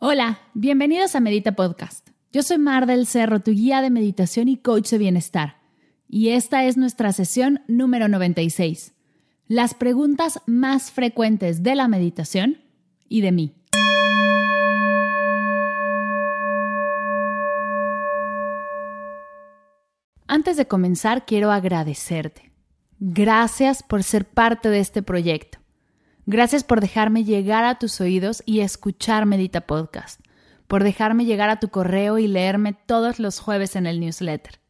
Hola, 0.00 0.38
bienvenidos 0.54 1.16
a 1.16 1.20
Medita 1.20 1.56
Podcast. 1.56 2.10
Yo 2.32 2.44
soy 2.44 2.56
Mar 2.58 2.86
del 2.86 3.04
Cerro, 3.04 3.40
tu 3.40 3.50
guía 3.50 3.82
de 3.82 3.90
meditación 3.90 4.46
y 4.46 4.56
coach 4.56 4.90
de 4.90 4.98
bienestar. 4.98 5.56
Y 6.08 6.28
esta 6.28 6.64
es 6.66 6.76
nuestra 6.76 7.12
sesión 7.12 7.62
número 7.66 8.06
96. 8.06 8.94
Las 9.48 9.74
preguntas 9.74 10.40
más 10.46 10.92
frecuentes 10.92 11.64
de 11.64 11.74
la 11.74 11.88
meditación 11.88 12.58
y 13.08 13.22
de 13.22 13.32
mí. 13.32 13.54
Antes 20.28 20.56
de 20.56 20.68
comenzar, 20.68 21.26
quiero 21.26 21.50
agradecerte. 21.50 22.52
Gracias 23.00 23.82
por 23.82 24.04
ser 24.04 24.26
parte 24.26 24.68
de 24.68 24.78
este 24.78 25.02
proyecto. 25.02 25.57
Gracias 26.30 26.62
por 26.62 26.82
dejarme 26.82 27.24
llegar 27.24 27.64
a 27.64 27.78
tus 27.78 28.02
oídos 28.02 28.42
y 28.44 28.60
escuchar 28.60 29.24
Medita 29.24 29.62
Podcast, 29.62 30.20
por 30.66 30.84
dejarme 30.84 31.24
llegar 31.24 31.48
a 31.48 31.58
tu 31.58 31.70
correo 31.70 32.18
y 32.18 32.26
leerme 32.26 32.74
todos 32.74 33.18
los 33.18 33.40
jueves 33.40 33.76
en 33.76 33.86
el 33.86 33.98
newsletter. 33.98 34.60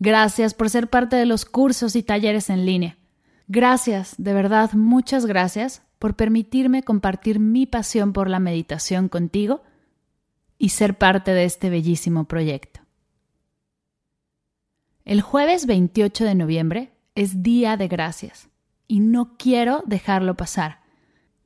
Gracias 0.00 0.54
por 0.54 0.70
ser 0.70 0.90
parte 0.90 1.14
de 1.14 1.24
los 1.24 1.44
cursos 1.44 1.94
y 1.94 2.02
talleres 2.02 2.50
en 2.50 2.66
línea. 2.66 2.98
Gracias, 3.46 4.16
de 4.18 4.34
verdad, 4.34 4.72
muchas 4.72 5.24
gracias 5.24 5.82
por 6.00 6.16
permitirme 6.16 6.82
compartir 6.82 7.38
mi 7.38 7.64
pasión 7.64 8.12
por 8.12 8.28
la 8.28 8.40
meditación 8.40 9.08
contigo 9.08 9.62
y 10.58 10.70
ser 10.70 10.98
parte 10.98 11.30
de 11.30 11.44
este 11.44 11.70
bellísimo 11.70 12.24
proyecto. 12.24 12.80
El 15.04 15.20
jueves 15.20 15.66
28 15.66 16.24
de 16.24 16.34
noviembre 16.34 16.92
es 17.14 17.44
Día 17.44 17.76
de 17.76 17.86
Gracias 17.86 18.48
y 18.88 19.00
no 19.00 19.36
quiero 19.36 19.82
dejarlo 19.86 20.36
pasar, 20.36 20.80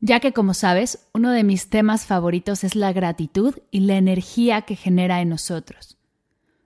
ya 0.00 0.20
que 0.20 0.32
como 0.32 0.54
sabes, 0.54 1.08
uno 1.14 1.30
de 1.30 1.44
mis 1.44 1.70
temas 1.70 2.06
favoritos 2.06 2.64
es 2.64 2.74
la 2.74 2.92
gratitud 2.92 3.56
y 3.70 3.80
la 3.80 3.96
energía 3.96 4.62
que 4.62 4.76
genera 4.76 5.20
en 5.20 5.30
nosotros. 5.30 5.96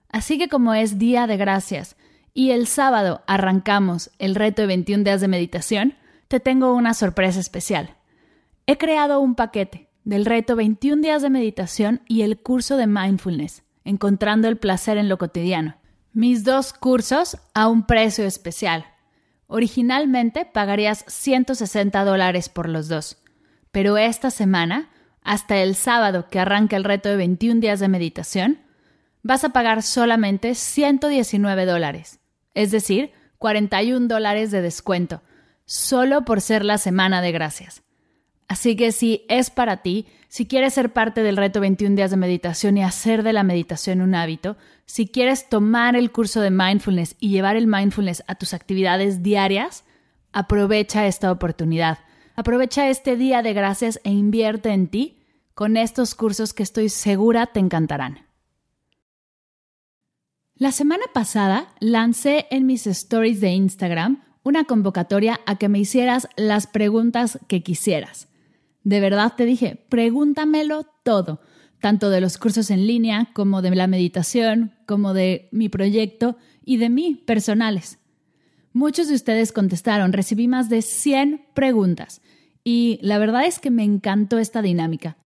Así 0.09 0.39
que 0.39 0.49
como 0.49 0.75
es 0.75 0.99
Día 0.99 1.27
de 1.27 1.37
Gracias 1.37 1.97
y 2.35 2.51
el 2.51 2.67
sábado 2.67 3.23
arrancamos 3.27 4.11
el 4.19 4.35
reto 4.35 4.63
de 4.63 4.69
21 4.69 5.05
días 5.05 5.21
de 5.21 5.29
meditación, 5.29 5.95
te 6.29 6.41
tengo 6.41 6.75
una 6.75 6.95
sorpresa 6.95 7.41
especial. 7.41 7.97
He 8.67 8.79
creado 8.79 9.21
un 9.21 9.35
paquete 9.35 9.89
del 10.05 10.25
reto 10.25 10.57
21 10.57 11.03
días 11.03 11.23
de 11.23 11.31
meditación 11.31 12.03
y 12.09 12.23
el 12.23 12.41
curso 12.41 12.77
de 12.77 12.87
mindfulness, 12.87 13.63
encontrando 13.85 14.49
el 14.49 14.57
placer 14.57 14.97
en 14.97 15.09
lo 15.09 15.19
cotidiano. 15.19 15.77
Mis 16.13 16.45
dos 16.45 16.73
cursos 16.73 17.39
a 17.55 17.69
un 17.69 17.87
precio 17.87 18.25
especial, 18.25 18.87
Originalmente 19.53 20.45
pagarías 20.45 21.05
160 21.09 22.05
dólares 22.05 22.49
por 22.49 22.69
los 22.69 22.87
dos, 22.87 23.19
pero 23.73 23.99
esta 23.99 24.31
semana, 24.31 24.91
hasta 25.23 25.59
el 25.59 25.75
sábado 25.75 26.29
que 26.31 26.39
arranca 26.39 26.77
el 26.77 26.85
reto 26.85 27.09
de 27.09 27.17
21 27.17 27.61
días 27.61 27.81
de 27.81 27.89
meditación, 27.89 28.61
vas 29.25 29.43
a 29.43 29.49
pagar 29.49 29.83
solamente 29.83 30.55
119 30.55 31.67
dólares, 31.67 32.21
es 32.55 32.71
decir, 32.71 33.11
41 33.39 34.07
dólares 34.07 34.53
de 34.53 34.63
descuento, 34.63 35.21
solo 35.65 36.25
por 36.25 36.41
ser 36.41 36.65
la 36.65 36.79
semana 36.79 37.21
de 37.21 37.33
gracias. 37.33 37.83
Así 38.51 38.75
que 38.75 38.91
si 38.91 39.25
es 39.29 39.49
para 39.49 39.77
ti, 39.77 40.07
si 40.27 40.45
quieres 40.45 40.75
ser 40.75 40.93
parte 40.93 41.23
del 41.23 41.37
reto 41.37 41.61
21 41.61 41.95
días 41.95 42.11
de 42.11 42.17
meditación 42.17 42.77
y 42.77 42.83
hacer 42.83 43.23
de 43.23 43.33
la 43.33 43.45
meditación 43.45 44.01
un 44.01 44.17
hábito, 44.17 44.57
si 44.87 45.07
quieres 45.07 45.49
tomar 45.49 45.95
el 45.95 46.11
curso 46.11 46.41
de 46.41 46.51
mindfulness 46.51 47.15
y 47.21 47.29
llevar 47.29 47.55
el 47.55 47.69
mindfulness 47.69 48.25
a 48.27 48.35
tus 48.35 48.53
actividades 48.53 49.23
diarias, 49.23 49.85
aprovecha 50.33 51.07
esta 51.07 51.31
oportunidad. 51.31 51.99
Aprovecha 52.35 52.89
este 52.89 53.17
día 53.17 53.43
de 53.43 53.53
gracias 53.53 54.01
e 54.03 54.11
invierte 54.11 54.71
en 54.71 54.89
ti 54.89 55.23
con 55.55 55.77
estos 55.77 56.17
cursos 56.17 56.53
que 56.53 56.65
estoy 56.65 56.89
segura 56.89 57.47
te 57.47 57.61
encantarán. 57.61 58.27
La 60.57 60.73
semana 60.73 61.05
pasada 61.15 61.69
lancé 61.79 62.49
en 62.51 62.67
mis 62.67 62.89
stories 62.89 63.41
de 63.41 63.51
Instagram 63.51 64.25
una 64.43 64.65
convocatoria 64.65 65.39
a 65.47 65.55
que 65.55 65.69
me 65.69 65.79
hicieras 65.79 66.29
las 66.35 66.67
preguntas 66.67 67.39
que 67.47 67.63
quisieras. 67.63 68.27
De 68.83 69.01
verdad 69.01 69.35
te 69.37 69.45
dije, 69.45 69.85
pregúntamelo 69.89 70.87
todo, 71.03 71.41
tanto 71.81 72.11
de 72.11 72.21
los 72.21 72.39
cursos 72.39 72.71
en 72.71 72.87
línea 72.87 73.31
como 73.33 73.63
de 73.63 73.75
la 73.75 73.87
meditación, 73.87 74.73
como 74.87 75.13
de 75.15 75.49
mi 75.53 75.69
proyecto 75.69 76.37
y 76.65 76.77
de 76.77 76.91
mí 76.91 77.23
personales. 77.27 77.99
Muchos 78.73 79.09
de 79.09 79.15
ustedes 79.15 79.53
contestaron, 79.53 80.13
recibí 80.13 80.47
más 80.47 80.69
de 80.69 80.83
100 80.83 81.47
preguntas 81.55 82.21
y 82.63 82.99
la 83.03 83.19
verdad 83.19 83.45
es 83.47 83.59
que 83.59 83.71
me 83.71 83.85
encantó 83.85 84.39
esta 84.39 84.63
dinámica. 84.63 85.17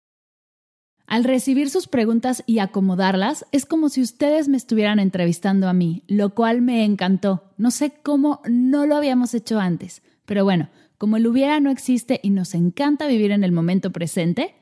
Al 1.07 1.25
recibir 1.25 1.69
sus 1.69 1.87
preguntas 1.87 2.43
y 2.47 2.61
acomodarlas, 2.61 3.45
es 3.53 3.67
como 3.67 3.91
si 3.91 4.01
ustedes 4.01 4.49
me 4.49 4.57
estuvieran 4.57 4.99
entrevistando 4.99 5.69
a 5.69 5.75
mí, 5.75 6.03
lo 6.09 6.35
cual 6.35 6.63
me 6.63 6.85
encantó. 6.85 7.53
No 7.59 7.71
sé 7.71 7.93
cómo 8.03 8.41
no 8.49 8.87
lo 8.87 8.97
habíamos 8.97 9.35
hecho 9.35 9.61
antes, 9.61 10.03
pero 10.25 10.45
bueno, 10.45 10.71
como 10.99 11.17
el 11.17 11.27
hubiera 11.27 11.61
no 11.61 11.71
existe 11.71 12.21
y 12.23 12.31
nos 12.31 12.55
encanta 12.55 13.07
vivir 13.07 13.31
en 13.31 13.45
el 13.45 13.53
momento 13.53 13.93
presente, 13.93 14.55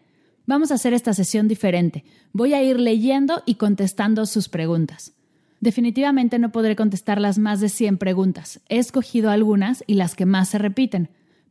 vamos 0.46 0.70
a 0.70 0.74
hacer 0.74 0.94
esta 0.94 1.14
sesión 1.14 1.48
diferente. 1.48 2.04
Voy 2.32 2.54
a 2.54 2.62
ir 2.62 2.78
leyendo 2.78 3.42
y 3.46 3.56
contestando 3.56 4.26
sus 4.26 4.48
preguntas. 4.48 5.14
Definitivamente 5.60 6.38
no 6.38 6.50
podré 6.50 6.74
contestar 6.74 7.20
las 7.20 7.38
más 7.38 7.60
de 7.60 7.68
100 7.68 7.98
preguntas. 7.98 8.60
He 8.68 8.78
escogido 8.78 9.30
algunas 9.30 9.84
y 9.86 9.94
las 9.94 10.14
que 10.16 10.26
más 10.26 10.48
se 10.48 10.58
repiten. 10.58 11.10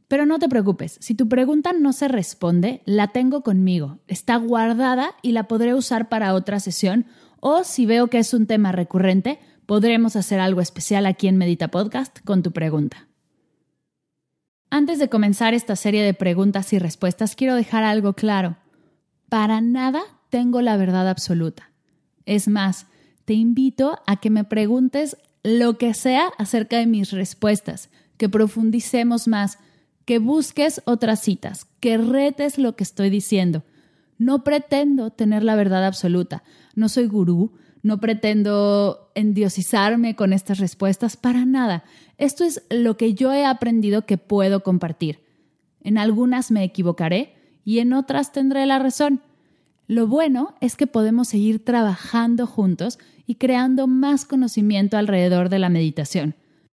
Pero 0.09 0.25
no 0.25 0.40
te 0.40 0.50
preocupes, 0.50 0.97
si 1.00 1.16
tu 1.16 1.30
pregunta 1.30 1.72
no 1.72 1.94
se 1.94 2.09
responde, 2.09 2.81
la 2.84 3.14
tengo 3.14 3.44
conmigo. 3.44 4.00
Está 4.08 4.36
guardada 4.36 5.12
y 5.22 5.31
la 5.31 5.47
podré 5.47 5.74
usar 5.74 6.09
para 6.09 6.34
otra 6.34 6.59
sesión 6.59 7.06
o 7.40 7.64
si 7.64 7.86
veo 7.86 8.08
que 8.08 8.20
es 8.20 8.34
un 8.34 8.46
tema 8.46 8.72
recurrente, 8.74 9.40
podremos 9.66 10.16
hacer 10.16 10.40
algo 10.40 10.62
especial 10.62 11.06
aquí 11.06 11.28
en 11.28 11.38
Medita 11.38 11.70
Podcast 11.70 12.20
con 12.25 12.44
tu 12.44 12.52
pregunta. 12.52 13.10
Antes 14.74 15.00
de 15.00 15.09
comenzar 15.09 15.54
esta 15.54 15.76
serie 15.76 16.02
de 16.02 16.14
preguntas 16.14 16.72
y 16.72 16.80
respuestas, 16.80 17.36
quiero 17.36 17.56
dejar 17.56 17.84
algo 17.84 18.14
claro. 18.14 18.56
Para 19.28 19.59
nada 19.59 20.02
tengo 20.30 20.62
la 20.62 20.78
verdad 20.78 21.09
absoluta. 21.09 21.72
Es 22.26 22.48
más, 22.48 22.86
te 23.26 23.34
invito 23.34 24.00
a 24.08 24.22
que 24.22 24.30
me 24.30 24.46
preguntes 24.46 25.18
lo 25.44 25.78
que 25.78 25.94
sea 25.94 26.30
acerca 26.38 26.78
de 26.78 26.86
mis 26.86 27.12
respuestas, 27.12 27.90
que 28.16 28.30
profundicemos 28.30 29.28
más, 29.28 29.59
que 30.06 30.20
busques 30.20 30.82
otras 30.86 31.20
citas, 31.20 31.68
que 31.82 31.98
retes 31.98 32.58
lo 32.58 32.78
que 32.78 32.86
estoy 32.86 33.09
diciendo. 33.09 33.64
No 34.18 34.46
pretendo 34.46 35.09
tener 35.09 35.44
la 35.44 35.58
verdad 35.58 35.86
absoluta. 35.86 36.44
No 36.76 36.88
soy 36.88 37.08
gurú, 37.08 37.52
no 37.84 38.00
pretendo 38.00 39.12
endiosizarme 39.16 40.16
con 40.16 40.34
estas 40.34 40.59
respuestas 40.59 41.18
para 41.18 41.46
nada. 41.46 41.84
Esto 42.18 42.44
es 42.44 42.64
lo 42.69 42.97
que 42.97 43.14
yo 43.14 43.34
he 43.34 43.46
aprendido 43.46 44.06
que 44.06 44.18
puedo 44.18 44.62
compartir. 44.62 45.24
En 45.81 45.97
algunas 45.97 46.52
me 46.52 46.64
equivocaré 46.64 47.36
y 47.66 47.80
en 47.80 47.94
otras 47.94 48.31
tendré 48.31 48.66
la 48.66 48.79
razón. 48.79 49.22
Lo 49.88 50.08
bueno 50.08 50.55
es 50.61 50.76
que 50.76 50.88
podemos 50.88 51.28
seguir 51.28 51.66
trabajando 51.66 52.46
juntos 52.47 53.00
y 53.26 53.35
creando 53.35 53.88
más 53.88 54.26
conocimiento 54.26 54.97
alrededor 54.97 55.50
de 55.50 55.59
la 55.59 55.70
meditación. 55.70 56.35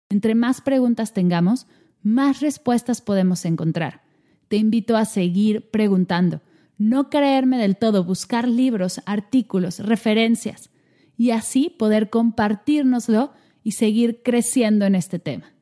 Entre 0.09 0.35
más 0.35 0.62
preguntas 0.62 1.13
tengamos, 1.13 1.68
más 2.01 2.41
respuestas 2.41 3.01
podemos 3.01 3.45
encontrar. 3.45 4.01
Te 4.47 4.57
invito 4.57 4.97
a 4.97 5.06
seguir 5.06 5.69
preguntando, 5.71 6.41
no 6.77 7.09
creerme 7.09 7.57
del 7.57 7.77
todo, 7.77 8.03
buscar 8.03 8.47
libros, 8.47 9.01
artículos, 9.06 9.79
referencias 9.79 10.69
y 11.17 11.31
así 11.31 11.69
poder 11.69 12.09
compartirnoslo 12.09 13.33
y 13.63 13.71
seguir 13.73 14.21
creciendo 14.23 14.85
en 14.85 14.95
este 14.95 15.19
tema. 15.19 15.53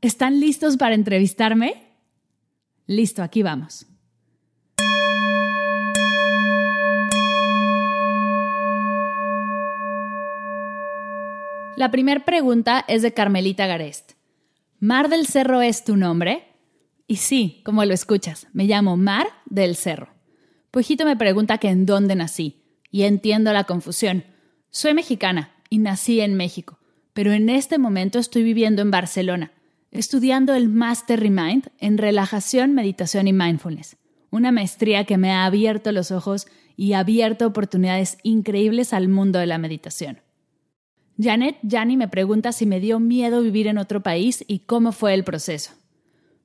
¿Están 0.00 0.40
listos 0.40 0.76
para 0.76 0.94
entrevistarme? 0.94 1.74
Listo, 2.86 3.22
aquí 3.22 3.42
vamos. 3.42 3.86
La 11.76 11.90
primera 11.90 12.24
pregunta 12.24 12.84
es 12.88 13.00
de 13.00 13.14
Carmelita 13.14 13.66
Garest. 13.66 14.12
¿Mar 14.80 15.08
del 15.08 15.26
Cerro 15.26 15.62
es 15.62 15.82
tu 15.82 15.96
nombre? 15.96 16.44
Y 17.06 17.16
sí, 17.16 17.62
como 17.64 17.84
lo 17.84 17.94
escuchas, 17.94 18.48
me 18.52 18.64
llamo 18.64 18.96
Mar 18.96 19.26
del 19.46 19.76
Cerro. 19.76 20.10
Pujito 20.70 21.04
me 21.04 21.16
pregunta 21.16 21.58
que 21.58 21.68
en 21.68 21.86
dónde 21.86 22.14
nací. 22.14 22.62
Y 22.90 23.04
entiendo 23.04 23.52
la 23.52 23.64
confusión. 23.64 24.24
Soy 24.72 24.94
mexicana 24.94 25.50
y 25.68 25.78
nací 25.78 26.20
en 26.20 26.36
México, 26.36 26.78
pero 27.12 27.32
en 27.32 27.48
este 27.48 27.76
momento 27.76 28.20
estoy 28.20 28.44
viviendo 28.44 28.82
en 28.82 28.92
Barcelona, 28.92 29.50
estudiando 29.90 30.54
el 30.54 30.68
Master 30.68 31.18
Remind 31.18 31.72
en 31.78 31.98
relajación, 31.98 32.72
meditación 32.72 33.26
y 33.26 33.32
mindfulness, 33.32 33.96
una 34.30 34.52
maestría 34.52 35.04
que 35.04 35.18
me 35.18 35.32
ha 35.32 35.44
abierto 35.44 35.90
los 35.90 36.12
ojos 36.12 36.46
y 36.76 36.92
abierto 36.92 37.48
oportunidades 37.48 38.18
increíbles 38.22 38.92
al 38.92 39.08
mundo 39.08 39.40
de 39.40 39.46
la 39.46 39.58
meditación. 39.58 40.20
Janet 41.18 41.56
Jani 41.68 41.96
me 41.96 42.06
pregunta 42.06 42.52
si 42.52 42.64
me 42.64 42.78
dio 42.78 43.00
miedo 43.00 43.42
vivir 43.42 43.66
en 43.66 43.76
otro 43.76 44.04
país 44.04 44.44
y 44.46 44.60
cómo 44.60 44.92
fue 44.92 45.14
el 45.14 45.24
proceso. 45.24 45.72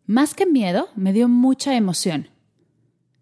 Más 0.08 0.34
que 0.34 0.48
miedo, 0.48 0.90
me 0.96 1.14
dio 1.14 1.30
mucha 1.30 1.76
emoción. 1.76 2.30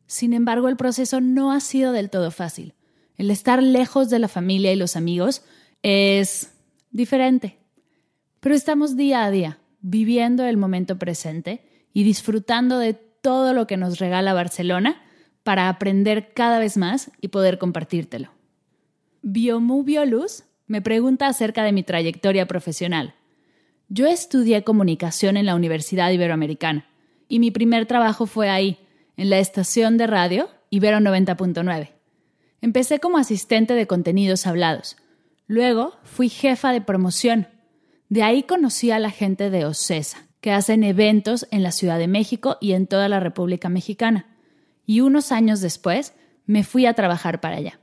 Sin 0.07 0.31
embargo, 0.31 0.69
el 0.69 0.77
proceso 0.77 1.19
no 1.19 1.51
ha 1.51 1.59
sido 1.59 1.91
del 1.91 2.09
todo 2.09 2.31
fácil. 2.31 2.73
El 3.17 3.31
estar 3.31 3.61
lejos 3.61 4.09
de 4.09 4.19
la 4.19 4.27
familia 4.27 4.73
y 4.73 4.75
los 4.75 4.95
amigos 4.95 5.43
es 5.81 6.51
diferente. 6.91 7.57
Pero 8.39 8.55
estamos 8.55 8.97
día 8.97 9.23
a 9.23 9.31
día, 9.31 9.59
viviendo 9.81 10.45
el 10.45 10.57
momento 10.57 10.97
presente 10.97 11.63
y 11.93 12.03
disfrutando 12.03 12.79
de 12.79 12.93
todo 12.93 13.53
lo 13.53 13.67
que 13.67 13.77
nos 13.77 13.99
regala 13.99 14.33
Barcelona 14.33 15.01
para 15.43 15.69
aprender 15.69 16.33
cada 16.33 16.59
vez 16.59 16.77
más 16.77 17.11
y 17.21 17.29
poder 17.29 17.57
compartírtelo. 17.57 18.31
Biomu 19.21 19.83
Bioluz 19.83 20.43
me 20.67 20.81
pregunta 20.81 21.27
acerca 21.27 21.63
de 21.63 21.71
mi 21.71 21.83
trayectoria 21.83 22.47
profesional. 22.47 23.15
Yo 23.89 24.07
estudié 24.07 24.63
comunicación 24.63 25.37
en 25.37 25.45
la 25.45 25.55
Universidad 25.55 26.11
Iberoamericana 26.11 26.85
y 27.27 27.39
mi 27.39 27.51
primer 27.51 27.85
trabajo 27.85 28.25
fue 28.25 28.49
ahí, 28.49 28.79
en 29.15 29.29
la 29.29 29.39
estación 29.39 29.97
de 29.97 30.07
radio 30.07 30.49
Ibero 30.69 30.97
90.9. 30.97 31.92
Empecé 32.63 33.01
como 33.01 33.17
asistente 33.17 33.73
de 33.73 33.87
contenidos 33.87 34.47
hablados. 34.47 34.95
Luego 35.47 35.97
fui 36.05 36.29
jefa 36.29 36.71
de 36.71 36.79
promoción. 36.79 37.49
De 38.07 38.23
ahí 38.23 38.43
conocí 38.43 38.89
a 38.89 38.99
la 38.99 39.11
gente 39.11 39.49
de 39.49 39.65
OCESA, 39.65 40.29
que 40.39 40.53
hacen 40.53 40.85
eventos 40.85 41.45
en 41.51 41.61
la 41.61 41.73
Ciudad 41.73 41.99
de 41.99 42.07
México 42.07 42.55
y 42.61 42.71
en 42.71 42.87
toda 42.87 43.09
la 43.09 43.19
República 43.19 43.67
Mexicana. 43.67 44.27
Y 44.85 45.01
unos 45.01 45.33
años 45.33 45.59
después 45.59 46.13
me 46.45 46.63
fui 46.63 46.85
a 46.85 46.93
trabajar 46.93 47.41
para 47.41 47.57
allá. 47.57 47.81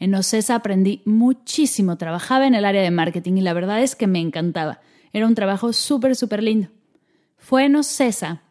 En 0.00 0.12
OCESA 0.16 0.56
aprendí 0.56 1.00
muchísimo, 1.04 1.96
trabajaba 1.96 2.48
en 2.48 2.56
el 2.56 2.64
área 2.64 2.82
de 2.82 2.90
marketing 2.90 3.34
y 3.34 3.42
la 3.42 3.52
verdad 3.52 3.80
es 3.84 3.94
que 3.94 4.08
me 4.08 4.18
encantaba. 4.18 4.80
Era 5.12 5.28
un 5.28 5.36
trabajo 5.36 5.72
súper, 5.72 6.16
súper 6.16 6.42
lindo. 6.42 6.70
Fue 7.36 7.66
en 7.66 7.76
OCESA 7.76 8.42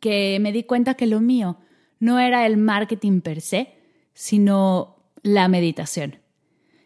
que 0.00 0.36
me 0.40 0.50
di 0.50 0.64
cuenta 0.64 0.94
que 0.94 1.06
lo 1.06 1.20
mío 1.20 1.58
no 2.00 2.18
era 2.18 2.44
el 2.44 2.56
marketing 2.56 3.20
per 3.20 3.40
se, 3.40 3.73
sino 4.14 4.96
la 5.22 5.48
meditación. 5.48 6.16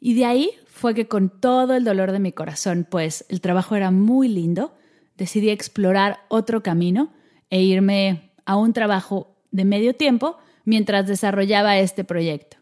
Y 0.01 0.15
de 0.15 0.25
ahí 0.25 0.51
fue 0.67 0.95
que 0.95 1.09
con 1.09 1.29
todo 1.29 1.75
el 1.75 1.85
dolor 1.85 2.13
de 2.13 2.21
mi 2.21 2.33
corazón, 2.33 2.87
pues 2.89 3.25
el 3.29 3.41
trabajo 3.41 3.77
era 3.77 3.91
muy 3.91 4.29
lindo, 4.29 4.75
decidí 5.17 5.51
explorar 5.51 6.21
otro 6.29 6.63
camino 6.63 7.13
e 7.51 7.63
irme 7.63 8.33
a 8.45 8.57
un 8.57 8.73
trabajo 8.73 9.37
de 9.51 9.65
medio 9.65 9.95
tiempo 9.95 10.39
mientras 10.65 11.07
desarrollaba 11.07 11.79
este 11.79 12.05
proyecto. 12.05 12.57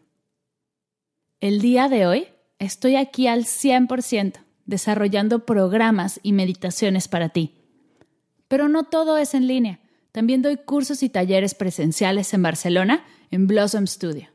El 1.39 1.61
día 1.61 1.87
de 1.89 2.07
hoy 2.07 2.27
estoy 2.57 2.95
aquí 2.95 3.27
al 3.27 3.45
100% 3.45 4.39
desarrollando 4.65 5.45
programas 5.45 6.19
y 6.23 6.33
meditaciones 6.33 7.07
para 7.07 7.29
ti. 7.29 7.55
Pero 8.47 8.67
no 8.67 8.83
todo 8.83 9.17
es 9.17 9.33
en 9.33 9.47
línea. 9.47 9.79
También 10.11 10.41
doy 10.41 10.57
cursos 10.57 11.03
y 11.03 11.09
talleres 11.09 11.53
presenciales 11.53 12.33
en 12.33 12.41
Barcelona, 12.41 13.05
en 13.29 13.47
Blossom 13.47 13.87
Studio. 13.87 14.29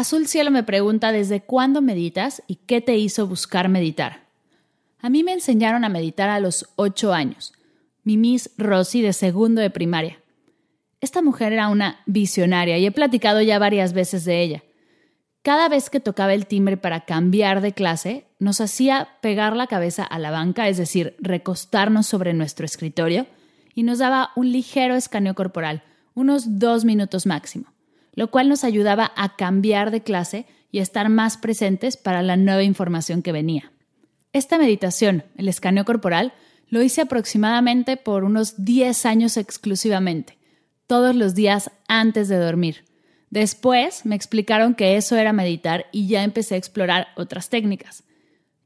Azul 0.00 0.28
Cielo 0.28 0.50
me 0.50 0.62
pregunta 0.62 1.12
desde 1.12 1.42
cuándo 1.42 1.82
meditas 1.82 2.42
y 2.46 2.54
qué 2.54 2.80
te 2.80 2.96
hizo 2.96 3.26
buscar 3.26 3.68
meditar. 3.68 4.24
A 4.98 5.10
mí 5.10 5.22
me 5.22 5.34
enseñaron 5.34 5.84
a 5.84 5.90
meditar 5.90 6.30
a 6.30 6.40
los 6.40 6.70
8 6.76 7.12
años. 7.12 7.52
Mi 8.02 8.16
Miss 8.16 8.50
Rosy 8.56 9.02
de 9.02 9.12
segundo 9.12 9.60
de 9.60 9.68
primaria. 9.68 10.18
Esta 11.02 11.20
mujer 11.20 11.52
era 11.52 11.68
una 11.68 12.00
visionaria 12.06 12.78
y 12.78 12.86
he 12.86 12.90
platicado 12.92 13.42
ya 13.42 13.58
varias 13.58 13.92
veces 13.92 14.24
de 14.24 14.40
ella. 14.40 14.62
Cada 15.42 15.68
vez 15.68 15.90
que 15.90 16.00
tocaba 16.00 16.32
el 16.32 16.46
timbre 16.46 16.78
para 16.78 17.04
cambiar 17.04 17.60
de 17.60 17.72
clase, 17.74 18.24
nos 18.38 18.62
hacía 18.62 19.18
pegar 19.20 19.54
la 19.54 19.66
cabeza 19.66 20.02
a 20.02 20.18
la 20.18 20.30
banca, 20.30 20.66
es 20.68 20.78
decir, 20.78 21.14
recostarnos 21.18 22.06
sobre 22.06 22.32
nuestro 22.32 22.64
escritorio, 22.64 23.26
y 23.74 23.82
nos 23.82 23.98
daba 23.98 24.30
un 24.34 24.50
ligero 24.50 24.94
escaneo 24.94 25.34
corporal, 25.34 25.82
unos 26.14 26.58
dos 26.58 26.86
minutos 26.86 27.26
máximo, 27.26 27.66
lo 28.12 28.30
cual 28.30 28.48
nos 28.48 28.64
ayudaba 28.64 29.12
a 29.16 29.36
cambiar 29.36 29.90
de 29.90 30.02
clase 30.02 30.46
y 30.70 30.78
estar 30.78 31.08
más 31.08 31.36
presentes 31.36 31.96
para 31.96 32.22
la 32.22 32.36
nueva 32.36 32.62
información 32.62 33.22
que 33.22 33.32
venía. 33.32 33.72
Esta 34.32 34.58
meditación, 34.58 35.24
el 35.36 35.48
escaneo 35.48 35.84
corporal, 35.84 36.32
lo 36.68 36.82
hice 36.82 37.00
aproximadamente 37.00 37.96
por 37.96 38.24
unos 38.24 38.64
10 38.64 39.06
años 39.06 39.36
exclusivamente, 39.36 40.38
todos 40.86 41.16
los 41.16 41.34
días 41.34 41.70
antes 41.88 42.28
de 42.28 42.36
dormir 42.36 42.84
Después 43.30 44.04
me 44.04 44.16
explicaron 44.16 44.74
que 44.74 44.96
eso 44.96 45.16
era 45.16 45.32
meditar 45.32 45.86
y 45.92 46.08
ya 46.08 46.24
empecé 46.24 46.56
a 46.56 46.58
explorar 46.58 47.08
otras 47.16 47.48
técnicas. 47.48 48.02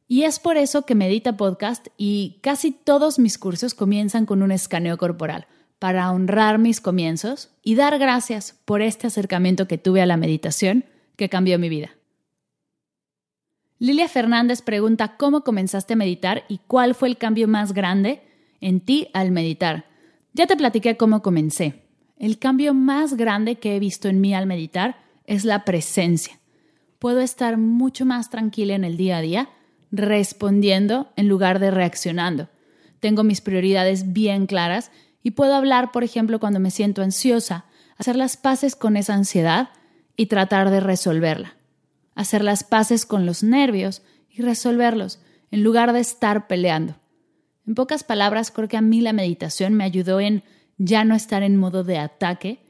Y 0.08 0.22
es 0.22 0.38
por 0.38 0.56
eso 0.56 0.86
que 0.86 0.94
Medita 0.94 1.36
Podcast 1.36 1.88
y 1.98 2.38
casi 2.42 2.72
todos 2.72 3.18
mis 3.18 3.36
cursos 3.36 3.74
comienzan 3.74 4.24
con 4.24 4.42
un 4.42 4.52
escaneo 4.52 4.96
corporal, 4.96 5.46
para 5.84 6.10
honrar 6.12 6.58
mis 6.58 6.80
comienzos 6.80 7.50
y 7.62 7.74
dar 7.74 7.98
gracias 7.98 8.58
por 8.64 8.80
este 8.80 9.06
acercamiento 9.06 9.68
que 9.68 9.76
tuve 9.76 10.00
a 10.00 10.06
la 10.06 10.16
meditación 10.16 10.86
que 11.16 11.28
cambió 11.28 11.58
mi 11.58 11.68
vida. 11.68 11.90
Lilia 13.78 14.08
Fernández 14.08 14.62
pregunta 14.62 15.18
cómo 15.18 15.42
comenzaste 15.44 15.92
a 15.92 15.96
meditar 15.96 16.44
y 16.48 16.60
cuál 16.66 16.94
fue 16.94 17.08
el 17.08 17.18
cambio 17.18 17.48
más 17.48 17.74
grande 17.74 18.22
en 18.62 18.80
ti 18.80 19.08
al 19.12 19.30
meditar. 19.30 19.84
Ya 20.32 20.46
te 20.46 20.56
platiqué 20.56 20.96
cómo 20.96 21.20
comencé, 21.20 21.82
el 22.16 22.38
cambio 22.38 22.72
más 22.72 23.12
grande 23.12 23.56
que 23.56 23.76
he 23.76 23.78
visto 23.78 24.08
en 24.08 24.22
mí 24.22 24.34
al 24.34 24.46
meditar 24.46 24.96
es 25.26 25.44
la 25.44 25.66
presencia. 25.66 26.40
Puedo 26.98 27.20
estar 27.20 27.58
mucho 27.58 28.06
más 28.06 28.30
tranquila 28.30 28.74
en 28.74 28.84
el 28.84 28.96
día 28.96 29.18
a 29.18 29.20
día, 29.20 29.50
respondiendo 29.92 31.12
en 31.16 31.28
lugar 31.28 31.58
de 31.58 31.70
reaccionando. 31.70 32.48
Tengo 33.00 33.22
mis 33.22 33.42
prioridades 33.42 34.14
bien 34.14 34.46
claras 34.46 34.90
y 35.24 35.32
puedo 35.32 35.54
hablar, 35.54 35.90
por 35.90 36.04
ejemplo, 36.04 36.38
cuando 36.38 36.60
me 36.60 36.70
siento 36.70 37.02
ansiosa, 37.02 37.64
hacer 37.96 38.14
las 38.14 38.36
paces 38.36 38.76
con 38.76 38.96
esa 38.96 39.14
ansiedad 39.14 39.70
y 40.16 40.26
tratar 40.26 40.70
de 40.70 40.80
resolverla. 40.80 41.56
Hacer 42.14 42.44
las 42.44 42.62
paces 42.62 43.06
con 43.06 43.24
los 43.24 43.42
nervios 43.42 44.02
y 44.30 44.42
resolverlos, 44.42 45.18
en 45.50 45.64
lugar 45.64 45.94
de 45.94 46.00
estar 46.00 46.46
peleando. 46.46 46.96
En 47.66 47.74
pocas 47.74 48.04
palabras, 48.04 48.50
creo 48.50 48.68
que 48.68 48.76
a 48.76 48.82
mí 48.82 49.00
la 49.00 49.14
meditación 49.14 49.72
me 49.72 49.84
ayudó 49.84 50.20
en 50.20 50.44
ya 50.76 51.04
no 51.04 51.14
estar 51.14 51.42
en 51.42 51.56
modo 51.56 51.84
de 51.84 51.96
ataque, 51.96 52.60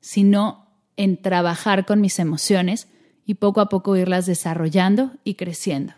sino 0.00 0.68
en 0.98 1.16
trabajar 1.16 1.86
con 1.86 2.02
mis 2.02 2.18
emociones 2.18 2.86
y 3.24 3.34
poco 3.34 3.62
a 3.62 3.70
poco 3.70 3.96
irlas 3.96 4.26
desarrollando 4.26 5.12
y 5.24 5.36
creciendo. 5.36 5.94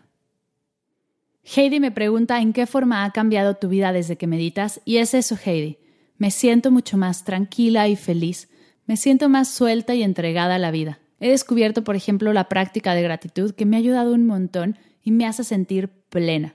Heidi 1.42 1.80
me 1.80 1.90
pregunta 1.90 2.40
en 2.40 2.52
qué 2.52 2.66
forma 2.66 3.04
ha 3.04 3.10
cambiado 3.10 3.54
tu 3.54 3.68
vida 3.68 3.92
desde 3.92 4.16
que 4.16 4.28
meditas 4.28 4.80
y 4.84 4.98
es 4.98 5.12
eso, 5.12 5.36
Heidi. 5.44 5.78
Me 6.18 6.30
siento 6.30 6.70
mucho 6.70 6.96
más 6.96 7.24
tranquila 7.24 7.88
y 7.88 7.96
feliz, 7.96 8.48
me 8.86 8.96
siento 8.96 9.28
más 9.28 9.48
suelta 9.48 9.94
y 9.94 10.02
entregada 10.02 10.54
a 10.54 10.58
la 10.58 10.70
vida. 10.70 10.98
He 11.20 11.30
descubierto, 11.30 11.84
por 11.84 11.96
ejemplo, 11.96 12.32
la 12.32 12.48
práctica 12.48 12.94
de 12.94 13.02
gratitud 13.02 13.54
que 13.54 13.66
me 13.66 13.76
ha 13.76 13.80
ayudado 13.80 14.12
un 14.12 14.26
montón 14.26 14.78
y 15.02 15.12
me 15.12 15.26
hace 15.26 15.44
sentir 15.44 15.88
plena. 16.08 16.54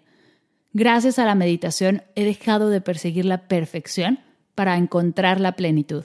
Gracias 0.74 1.20
a 1.20 1.26
la 1.26 1.36
meditación 1.36 2.04
he 2.16 2.24
dejado 2.24 2.70
de 2.70 2.82
perseguir 2.82 3.26
la 3.26 3.48
perfección 3.48 4.20
para 4.56 4.78
encontrar 4.78 5.40
la 5.40 5.54
plenitud. 5.54 6.04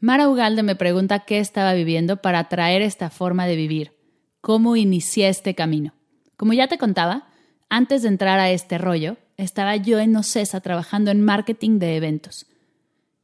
Mara 0.00 0.28
Ugalde 0.28 0.62
me 0.62 0.74
pregunta 0.74 1.20
qué 1.20 1.38
estaba 1.38 1.74
viviendo 1.74 2.16
para 2.16 2.40
atraer 2.40 2.82
esta 2.82 3.10
forma 3.10 3.46
de 3.46 3.56
vivir, 3.56 3.92
cómo 4.40 4.74
inicié 4.74 5.28
este 5.28 5.54
camino. 5.54 5.94
Como 6.36 6.54
ya 6.54 6.66
te 6.66 6.78
contaba, 6.78 7.28
antes 7.68 8.02
de 8.02 8.08
entrar 8.08 8.40
a 8.40 8.50
este 8.50 8.78
rollo, 8.78 9.16
estaba 9.42 9.76
yo 9.76 9.98
en 9.98 10.16
Ocesa 10.16 10.60
trabajando 10.60 11.10
en 11.10 11.22
marketing 11.22 11.78
de 11.78 11.96
eventos. 11.96 12.46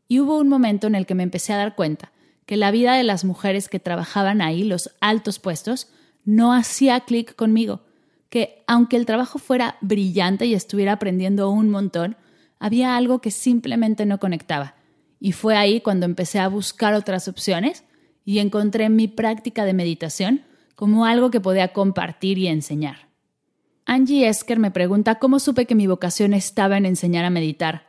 Y 0.08 0.20
hubo 0.20 0.38
un 0.38 0.48
momento 0.48 0.86
en 0.86 0.94
el 0.94 1.06
que 1.06 1.14
me 1.14 1.22
empecé 1.22 1.52
a 1.52 1.58
dar 1.58 1.74
cuenta 1.74 2.12
que 2.46 2.56
la 2.56 2.70
vida 2.70 2.94
de 2.94 3.04
las 3.04 3.24
mujeres 3.24 3.68
que 3.68 3.78
trabajaban 3.78 4.40
ahí, 4.40 4.64
los 4.64 4.90
altos 5.00 5.38
puestos, 5.38 5.88
no 6.24 6.52
hacía 6.52 7.00
clic 7.00 7.34
conmigo, 7.34 7.82
que 8.30 8.64
aunque 8.66 8.96
el 8.96 9.06
trabajo 9.06 9.38
fuera 9.38 9.76
brillante 9.80 10.46
y 10.46 10.54
estuviera 10.54 10.92
aprendiendo 10.92 11.50
un 11.50 11.70
montón, 11.70 12.16
había 12.58 12.96
algo 12.96 13.20
que 13.20 13.30
simplemente 13.30 14.06
no 14.06 14.18
conectaba. 14.18 14.74
Y 15.20 15.32
fue 15.32 15.56
ahí 15.56 15.80
cuando 15.80 16.06
empecé 16.06 16.38
a 16.38 16.48
buscar 16.48 16.94
otras 16.94 17.28
opciones 17.28 17.84
y 18.24 18.38
encontré 18.38 18.88
mi 18.88 19.08
práctica 19.08 19.64
de 19.64 19.74
meditación 19.74 20.42
como 20.74 21.06
algo 21.06 21.30
que 21.30 21.40
podía 21.40 21.72
compartir 21.72 22.38
y 22.38 22.46
enseñar. 22.46 23.07
Angie 23.90 24.28
Esker 24.28 24.58
me 24.58 24.70
pregunta 24.70 25.14
cómo 25.14 25.38
supe 25.38 25.64
que 25.64 25.74
mi 25.74 25.86
vocación 25.86 26.34
estaba 26.34 26.76
en 26.76 26.84
enseñar 26.84 27.24
a 27.24 27.30
meditar. 27.30 27.86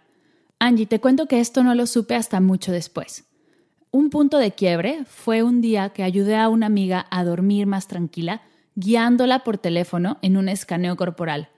Angie, 0.58 0.86
te 0.86 1.02
cuento 1.02 1.26
que 1.26 1.42
esto 1.42 1.62
no 1.62 1.76
lo 1.76 1.86
supe 1.88 2.16
hasta 2.16 2.40
mucho 2.40 2.72
después. 2.72 3.26
Un 3.92 4.10
punto 4.10 4.38
de 4.38 4.54
quiebre 4.54 5.04
fue 5.04 5.44
un 5.44 5.60
día 5.60 5.90
que 5.90 6.04
ayudé 6.04 6.38
a 6.38 6.48
una 6.48 6.68
amiga 6.68 7.06
a 7.12 7.26
dormir 7.26 7.66
más 7.66 7.90
tranquila, 7.90 8.44
guiándola 8.76 9.44
por 9.44 9.58
teléfono 9.58 10.20
en 10.22 10.38
un 10.38 10.48
escaneo 10.48 10.96
corporal. 10.96 11.50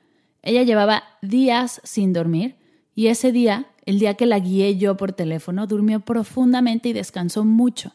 Ella 0.41 0.63
llevaba 0.63 1.03
días 1.21 1.79
sin 1.83 2.11
dormir 2.11 2.55
y 2.95 3.07
ese 3.07 3.31
día, 3.31 3.67
el 3.85 3.99
día 3.99 4.15
que 4.15 4.25
la 4.25 4.39
guié 4.39 4.75
yo 4.75 4.97
por 4.97 5.13
teléfono, 5.13 5.67
durmió 5.67 5.99
profundamente 5.99 6.89
y 6.89 6.93
descansó 6.93 7.45
mucho. 7.45 7.93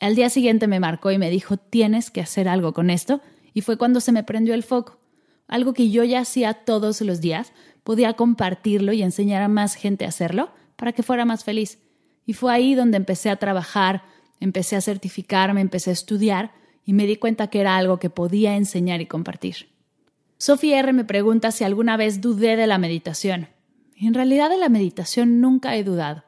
Al 0.00 0.14
día 0.14 0.30
siguiente 0.30 0.66
me 0.66 0.80
marcó 0.80 1.10
y 1.10 1.18
me 1.18 1.28
dijo, 1.28 1.58
tienes 1.58 2.10
que 2.10 2.22
hacer 2.22 2.48
algo 2.48 2.72
con 2.72 2.88
esto, 2.88 3.20
y 3.52 3.60
fue 3.60 3.76
cuando 3.76 4.00
se 4.00 4.12
me 4.12 4.24
prendió 4.24 4.54
el 4.54 4.62
foco. 4.62 5.03
Algo 5.46 5.74
que 5.74 5.90
yo 5.90 6.04
ya 6.04 6.20
hacía 6.20 6.54
todos 6.54 7.00
los 7.00 7.20
días, 7.20 7.52
podía 7.82 8.14
compartirlo 8.14 8.92
y 8.92 9.02
enseñar 9.02 9.42
a 9.42 9.48
más 9.48 9.74
gente 9.74 10.04
a 10.04 10.08
hacerlo 10.08 10.50
para 10.76 10.92
que 10.92 11.02
fuera 11.02 11.24
más 11.24 11.44
feliz. 11.44 11.78
Y 12.26 12.32
fue 12.32 12.52
ahí 12.52 12.74
donde 12.74 12.96
empecé 12.96 13.30
a 13.30 13.36
trabajar, 13.36 14.02
empecé 14.40 14.76
a 14.76 14.80
certificarme, 14.80 15.60
empecé 15.60 15.90
a 15.90 15.92
estudiar 15.92 16.52
y 16.84 16.92
me 16.92 17.06
di 17.06 17.16
cuenta 17.16 17.48
que 17.48 17.60
era 17.60 17.76
algo 17.76 17.98
que 17.98 18.10
podía 18.10 18.56
enseñar 18.56 19.00
y 19.00 19.06
compartir. 19.06 19.68
Sofía 20.38 20.78
R 20.80 20.92
me 20.92 21.04
pregunta 21.04 21.52
si 21.52 21.64
alguna 21.64 21.96
vez 21.96 22.20
dudé 22.20 22.56
de 22.56 22.66
la 22.66 22.78
meditación. 22.78 23.48
En 23.96 24.14
realidad 24.14 24.50
de 24.50 24.58
la 24.58 24.68
meditación 24.68 25.40
nunca 25.40 25.76
he 25.76 25.84
dudado. 25.84 26.24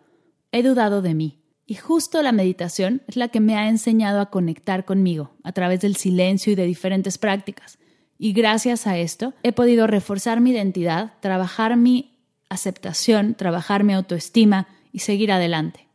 He 0.53 0.63
dudado 0.63 1.03
de 1.03 1.15
mí. 1.15 1.43
Y 1.67 1.75
justo 1.75 2.23
la 2.23 2.31
meditación 2.31 3.03
es 3.09 3.17
la 3.17 3.29
que 3.29 3.41
me 3.41 3.57
ha 3.57 3.69
enseñado 3.69 4.21
a 4.21 4.31
conectar 4.31 4.85
conmigo 4.85 5.33
a 5.43 5.51
través 5.51 5.81
del 5.81 5.97
silencio 5.97 6.53
y 6.53 6.57
de 6.57 6.65
diferentes 6.65 7.19
prácticas. 7.19 7.79
Y 8.19 8.33
gracias 8.33 8.87
a 8.87 8.99
esto 8.99 9.35
he 9.43 9.53
podido 9.53 9.87
reforzar 9.87 10.41
mi 10.41 10.51
identidad, 10.51 11.13
trabajar 11.21 11.77
mi 11.77 12.17
aceptación, 12.49 13.35
trabajar 13.35 13.85
mi 13.85 13.93
autoestima 13.93 14.69
y 14.93 15.01
seguir 15.01 15.33
adelante. 15.33 15.87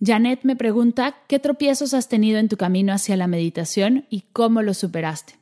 Janet 0.00 0.40
me 0.44 0.56
pregunta 0.56 1.16
qué 1.26 1.38
tropiezos 1.38 1.92
has 1.94 2.08
tenido 2.08 2.38
en 2.38 2.48
tu 2.48 2.56
camino 2.56 2.92
hacia 2.92 3.16
la 3.16 3.26
meditación 3.26 4.06
y 4.10 4.22
cómo 4.32 4.62
los 4.62 4.78
superaste. 4.78 5.34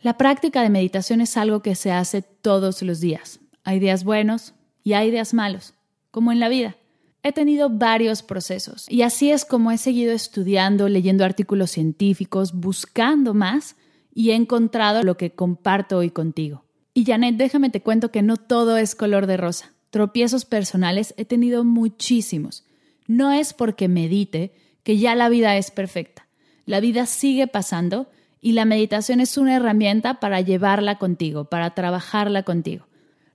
La 0.00 0.18
práctica 0.18 0.62
de 0.62 0.70
meditación 0.70 1.20
es 1.20 1.36
algo 1.36 1.62
que 1.62 1.74
se 1.74 1.92
hace 1.92 2.22
todos 2.22 2.82
los 2.82 3.00
días. 3.00 3.40
Hay 3.64 3.78
días 3.78 4.04
buenos 4.04 4.54
y 4.82 4.92
hay 4.92 5.10
días 5.10 5.34
malos, 5.34 5.74
como 6.10 6.32
en 6.32 6.40
la 6.40 6.48
vida. 6.48 6.76
He 7.22 7.32
tenido 7.32 7.70
varios 7.70 8.22
procesos 8.22 8.86
y 8.88 9.02
así 9.02 9.30
es 9.30 9.44
como 9.44 9.72
he 9.72 9.78
seguido 9.78 10.12
estudiando, 10.12 10.88
leyendo 10.88 11.24
artículos 11.24 11.72
científicos, 11.72 12.52
buscando 12.52 13.34
más 13.34 13.74
y 14.16 14.30
he 14.30 14.34
encontrado 14.34 15.02
lo 15.02 15.18
que 15.18 15.32
comparto 15.32 15.98
hoy 15.98 16.08
contigo. 16.08 16.64
Y 16.94 17.04
Janet, 17.04 17.36
déjame 17.36 17.68
te 17.68 17.82
cuento 17.82 18.10
que 18.10 18.22
no 18.22 18.38
todo 18.38 18.78
es 18.78 18.94
color 18.94 19.26
de 19.26 19.36
rosa. 19.36 19.74
Tropiezos 19.90 20.46
personales 20.46 21.12
he 21.18 21.26
tenido 21.26 21.64
muchísimos. 21.64 22.64
No 23.06 23.30
es 23.30 23.52
porque 23.52 23.88
medite 23.88 24.54
que 24.82 24.96
ya 24.96 25.14
la 25.14 25.28
vida 25.28 25.58
es 25.58 25.70
perfecta. 25.70 26.26
La 26.64 26.80
vida 26.80 27.04
sigue 27.04 27.46
pasando 27.46 28.08
y 28.40 28.52
la 28.52 28.64
meditación 28.64 29.20
es 29.20 29.36
una 29.36 29.54
herramienta 29.54 30.18
para 30.18 30.40
llevarla 30.40 30.96
contigo, 30.96 31.44
para 31.44 31.74
trabajarla 31.74 32.42
contigo. 32.42 32.86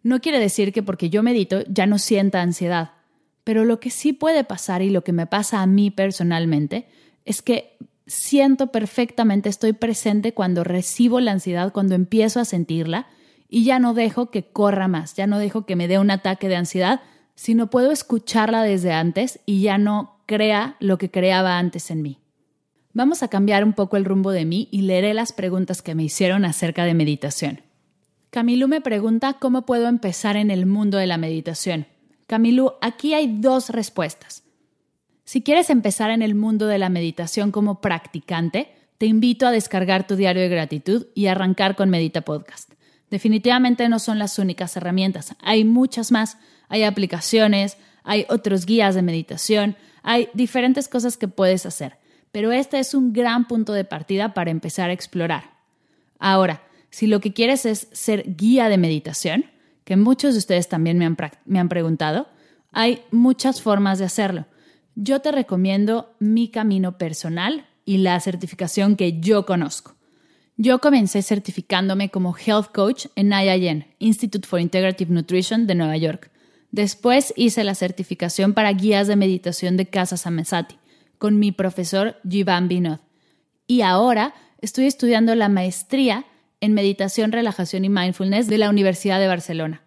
No 0.01 0.19
quiere 0.19 0.39
decir 0.39 0.73
que 0.73 0.81
porque 0.81 1.11
yo 1.11 1.21
medito 1.21 1.61
ya 1.67 1.85
no 1.85 1.99
sienta 1.99 2.41
ansiedad, 2.41 2.93
pero 3.43 3.65
lo 3.65 3.79
que 3.79 3.91
sí 3.91 4.13
puede 4.13 4.43
pasar 4.43 4.81
y 4.81 4.89
lo 4.89 5.03
que 5.03 5.13
me 5.13 5.27
pasa 5.27 5.61
a 5.61 5.67
mí 5.67 5.91
personalmente 5.91 6.87
es 7.23 7.43
que 7.43 7.77
siento 8.11 8.67
perfectamente, 8.67 9.47
estoy 9.47 9.73
presente 9.73 10.33
cuando 10.33 10.63
recibo 10.63 11.19
la 11.19 11.31
ansiedad, 11.31 11.71
cuando 11.71 11.95
empiezo 11.95 12.39
a 12.39 12.45
sentirla 12.45 13.07
y 13.47 13.63
ya 13.63 13.79
no 13.79 13.93
dejo 13.93 14.31
que 14.31 14.43
corra 14.43 14.87
más, 14.87 15.15
ya 15.15 15.27
no 15.27 15.39
dejo 15.39 15.65
que 15.65 15.77
me 15.77 15.87
dé 15.87 15.97
un 15.97 16.11
ataque 16.11 16.49
de 16.49 16.57
ansiedad, 16.57 17.01
sino 17.35 17.69
puedo 17.69 17.91
escucharla 17.91 18.63
desde 18.63 18.91
antes 18.91 19.39
y 19.45 19.61
ya 19.61 19.77
no 19.77 20.19
crea 20.25 20.75
lo 20.79 20.97
que 20.97 21.09
creaba 21.09 21.57
antes 21.57 21.89
en 21.89 22.01
mí. 22.01 22.19
Vamos 22.93 23.23
a 23.23 23.29
cambiar 23.29 23.63
un 23.63 23.73
poco 23.73 23.95
el 23.95 24.03
rumbo 24.03 24.31
de 24.31 24.43
mí 24.43 24.67
y 24.71 24.81
leeré 24.81 25.13
las 25.13 25.31
preguntas 25.31 25.81
que 25.81 25.95
me 25.95 26.03
hicieron 26.03 26.43
acerca 26.43 26.83
de 26.83 26.93
meditación. 26.93 27.61
Camilo 28.29 28.67
me 28.67 28.81
pregunta 28.81 29.37
cómo 29.39 29.65
puedo 29.65 29.87
empezar 29.87 30.35
en 30.35 30.51
el 30.51 30.65
mundo 30.65 30.97
de 30.97 31.07
la 31.07 31.17
meditación. 31.17 31.87
Camilo, 32.27 32.77
aquí 32.81 33.13
hay 33.13 33.39
dos 33.39 33.69
respuestas. 33.69 34.40
Si 35.31 35.41
quieres 35.41 35.69
empezar 35.69 36.09
en 36.11 36.23
el 36.23 36.35
mundo 36.35 36.67
de 36.67 36.77
la 36.77 36.89
meditación 36.89 37.53
como 37.53 37.79
practicante, 37.79 38.75
te 38.97 39.05
invito 39.05 39.47
a 39.47 39.51
descargar 39.51 40.05
tu 40.05 40.17
diario 40.17 40.41
de 40.41 40.49
gratitud 40.49 41.07
y 41.15 41.27
arrancar 41.27 41.77
con 41.77 41.89
Medita 41.89 42.19
Podcast. 42.19 42.73
Definitivamente 43.09 43.87
no 43.87 43.99
son 43.99 44.19
las 44.19 44.37
únicas 44.39 44.75
herramientas, 44.75 45.33
hay 45.41 45.63
muchas 45.63 46.11
más, 46.11 46.37
hay 46.67 46.83
aplicaciones, 46.83 47.77
hay 48.03 48.25
otros 48.27 48.65
guías 48.65 48.93
de 48.93 49.03
meditación, 49.03 49.77
hay 50.03 50.27
diferentes 50.33 50.89
cosas 50.89 51.15
que 51.15 51.29
puedes 51.29 51.65
hacer, 51.65 51.95
pero 52.33 52.51
este 52.51 52.79
es 52.79 52.93
un 52.93 53.13
gran 53.13 53.47
punto 53.47 53.71
de 53.71 53.85
partida 53.85 54.33
para 54.33 54.51
empezar 54.51 54.89
a 54.89 54.93
explorar. 54.93 55.51
Ahora, 56.19 56.61
si 56.89 57.07
lo 57.07 57.21
que 57.21 57.31
quieres 57.31 57.65
es 57.65 57.87
ser 57.93 58.35
guía 58.35 58.67
de 58.67 58.77
meditación, 58.77 59.45
que 59.85 59.95
muchos 59.95 60.33
de 60.33 60.39
ustedes 60.39 60.67
también 60.67 60.97
me 60.97 61.05
han, 61.05 61.15
me 61.45 61.59
han 61.61 61.69
preguntado, 61.69 62.27
hay 62.73 63.03
muchas 63.11 63.61
formas 63.61 63.97
de 63.97 64.03
hacerlo. 64.03 64.45
Yo 64.95 65.21
te 65.21 65.31
recomiendo 65.31 66.15
mi 66.19 66.49
camino 66.49 66.97
personal 66.97 67.65
y 67.85 67.97
la 67.97 68.19
certificación 68.19 68.95
que 68.95 69.19
yo 69.19 69.45
conozco. 69.45 69.95
Yo 70.57 70.79
comencé 70.79 71.21
certificándome 71.21 72.09
como 72.09 72.35
Health 72.37 72.71
Coach 72.73 73.07
en 73.15 73.31
IIN, 73.33 73.85
Institute 73.99 74.47
for 74.47 74.59
Integrative 74.59 75.11
Nutrition 75.11 75.65
de 75.65 75.75
Nueva 75.75 75.97
York. 75.97 76.29
Después 76.71 77.33
hice 77.35 77.63
la 77.63 77.75
certificación 77.75 78.53
para 78.53 78.71
guías 78.73 79.07
de 79.07 79.15
meditación 79.15 79.75
de 79.77 79.87
Casa 79.87 80.17
Samesati 80.17 80.75
con 81.17 81.39
mi 81.39 81.51
profesor 81.51 82.17
Jivan 82.27 82.67
Binod. 82.67 82.99
Y 83.67 83.81
ahora 83.81 84.33
estoy 84.59 84.85
estudiando 84.85 85.35
la 85.35 85.49
maestría 85.49 86.25
en 86.59 86.73
meditación, 86.73 87.31
relajación 87.31 87.85
y 87.85 87.89
mindfulness 87.89 88.47
de 88.47 88.57
la 88.57 88.69
Universidad 88.69 89.19
de 89.19 89.27
Barcelona. 89.27 89.81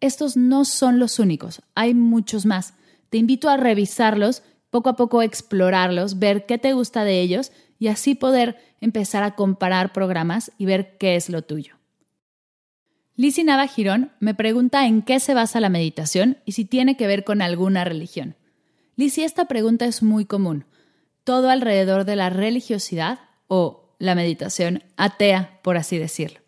Estos 0.00 0.36
no 0.36 0.64
son 0.64 0.98
los 0.98 1.18
únicos, 1.18 1.62
hay 1.74 1.94
muchos 1.94 2.46
más. 2.46 2.74
Te 3.10 3.18
invito 3.18 3.48
a 3.48 3.56
revisarlos, 3.56 4.42
poco 4.70 4.90
a 4.90 4.96
poco 4.96 5.22
explorarlos, 5.22 6.18
ver 6.18 6.46
qué 6.46 6.58
te 6.58 6.72
gusta 6.72 7.04
de 7.04 7.20
ellos 7.20 7.52
y 7.78 7.88
así 7.88 8.14
poder 8.14 8.58
empezar 8.80 9.22
a 9.22 9.34
comparar 9.34 9.92
programas 9.92 10.52
y 10.58 10.66
ver 10.66 10.96
qué 10.98 11.16
es 11.16 11.28
lo 11.28 11.42
tuyo. 11.42 11.76
Lizzie 13.16 13.44
Nava 13.44 13.66
Girón 13.66 14.12
me 14.20 14.34
pregunta 14.34 14.86
en 14.86 15.02
qué 15.02 15.18
se 15.18 15.34
basa 15.34 15.58
la 15.58 15.68
meditación 15.68 16.38
y 16.44 16.52
si 16.52 16.64
tiene 16.64 16.96
que 16.96 17.08
ver 17.08 17.24
con 17.24 17.42
alguna 17.42 17.84
religión. 17.84 18.36
Lizzie, 18.94 19.24
esta 19.24 19.46
pregunta 19.46 19.86
es 19.86 20.02
muy 20.02 20.24
común. 20.24 20.66
Todo 21.24 21.50
alrededor 21.50 22.04
de 22.04 22.16
la 22.16 22.30
religiosidad 22.30 23.18
o 23.48 23.94
la 23.98 24.14
meditación 24.14 24.84
atea, 24.96 25.58
por 25.62 25.76
así 25.76 25.98
decirlo. 25.98 26.40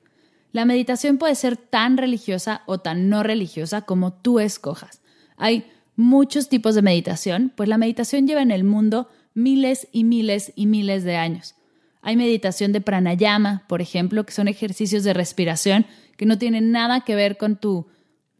La 0.52 0.64
meditación 0.64 1.18
puede 1.18 1.34
ser 1.34 1.56
tan 1.56 1.96
religiosa 1.96 2.62
o 2.66 2.78
tan 2.78 3.08
no 3.08 3.22
religiosa 3.22 3.82
como 3.82 4.12
tú 4.12 4.40
escojas. 4.40 5.00
Hay 5.36 5.70
muchos 6.00 6.48
tipos 6.48 6.74
de 6.74 6.82
meditación, 6.82 7.52
pues 7.54 7.68
la 7.68 7.78
meditación 7.78 8.26
lleva 8.26 8.42
en 8.42 8.50
el 8.50 8.64
mundo 8.64 9.08
miles 9.34 9.88
y 9.92 10.04
miles 10.04 10.52
y 10.56 10.66
miles 10.66 11.04
de 11.04 11.16
años. 11.16 11.54
Hay 12.02 12.16
meditación 12.16 12.72
de 12.72 12.80
pranayama, 12.80 13.64
por 13.68 13.82
ejemplo, 13.82 14.24
que 14.24 14.32
son 14.32 14.48
ejercicios 14.48 15.04
de 15.04 15.12
respiración 15.12 15.86
que 16.16 16.26
no 16.26 16.38
tienen 16.38 16.72
nada 16.72 17.00
que 17.02 17.14
ver 17.14 17.36
con 17.36 17.56
tu 17.56 17.86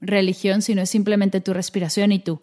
religión, 0.00 0.62
sino 0.62 0.83
es 0.83 0.90
simplemente 0.90 1.40
tu 1.40 1.55
respiración 1.55 2.12
y 2.12 2.19
tú. 2.19 2.40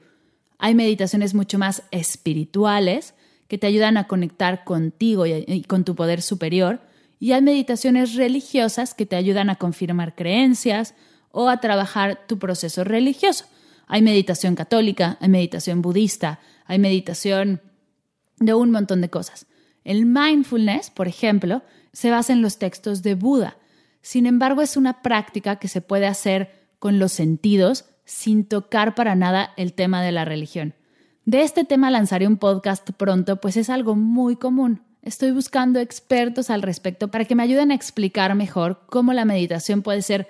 Hay 0.58 0.74
meditaciones 0.74 1.34
mucho 1.34 1.60
más 1.60 1.84
espirituales, 1.92 3.14
que 3.48 3.58
te 3.58 3.68
ayudan 3.68 3.98
a 3.98 4.08
conectar 4.08 4.64
contigo 4.64 5.26
y, 5.26 5.64
con 5.64 5.84
tu 5.84 5.96
poder 5.96 6.22
superior. 6.22 6.82
Y 7.20 7.32
hay 7.32 7.42
meditaciones 7.42 8.16
religiosas 8.16 8.94
que 8.94 9.06
te 9.06 9.16
ayudan 9.16 9.50
a 9.50 9.56
confirmar 9.56 10.16
creencias 10.16 10.94
o 11.32 11.50
a 11.50 11.62
trabajar 11.62 12.20
tu 12.28 12.40
proceso 12.40 12.84
religioso. 12.84 13.46
Hay 13.88 14.02
meditación 14.02 14.56
católica, 14.56 15.18
hay 15.20 15.30
meditación 15.30 15.82
budista, 15.82 16.40
hay 16.66 16.78
meditación 16.78 17.62
de 18.40 18.54
un 18.54 18.72
montón 18.72 19.02
de 19.02 19.10
cosas. 19.10 19.48
El 19.84 20.06
mindfulness, 20.06 20.90
por 20.90 21.08
ejemplo, 21.08 21.64
se 21.94 22.12
basa 22.12 22.34
en 22.34 22.42
los 22.42 22.60
textos 22.60 23.02
de 23.02 23.16
Buda. 23.16 23.58
Sin 24.02 24.26
embargo, 24.26 24.62
es 24.62 24.78
una 24.78 25.02
práctica 25.02 25.56
que 25.56 25.70
se 25.70 25.82
puede 25.82 26.06
hacer 26.06 26.68
con 26.80 27.00
los 27.00 27.14
sentidos 27.14 27.86
sin 28.06 28.46
tocar 28.46 28.96
para 28.96 29.16
nada 29.16 29.54
el 29.58 29.74
tema 29.74 30.04
de 30.04 30.12
la 30.12 30.26
religión. 30.26 30.76
De 31.26 31.42
este 31.42 31.66
tema 31.66 31.92
lanzaré 31.92 32.28
un 32.28 32.38
podcast 32.38 32.90
pronto, 32.92 33.42
pues 33.42 33.58
es 33.58 33.70
algo 33.70 33.96
muy 33.96 34.36
común. 34.36 34.84
Estoy 35.02 35.32
buscando 35.32 35.80
expertos 35.80 36.50
al 36.50 36.62
respecto 36.62 37.10
para 37.10 37.26
que 37.26 37.36
me 37.36 37.44
ayuden 37.44 37.72
a 37.72 37.76
explicar 37.76 38.34
mejor 38.36 38.82
cómo 38.88 39.14
la 39.14 39.26
meditación 39.26 39.82
puede 39.82 40.02
ser 40.02 40.28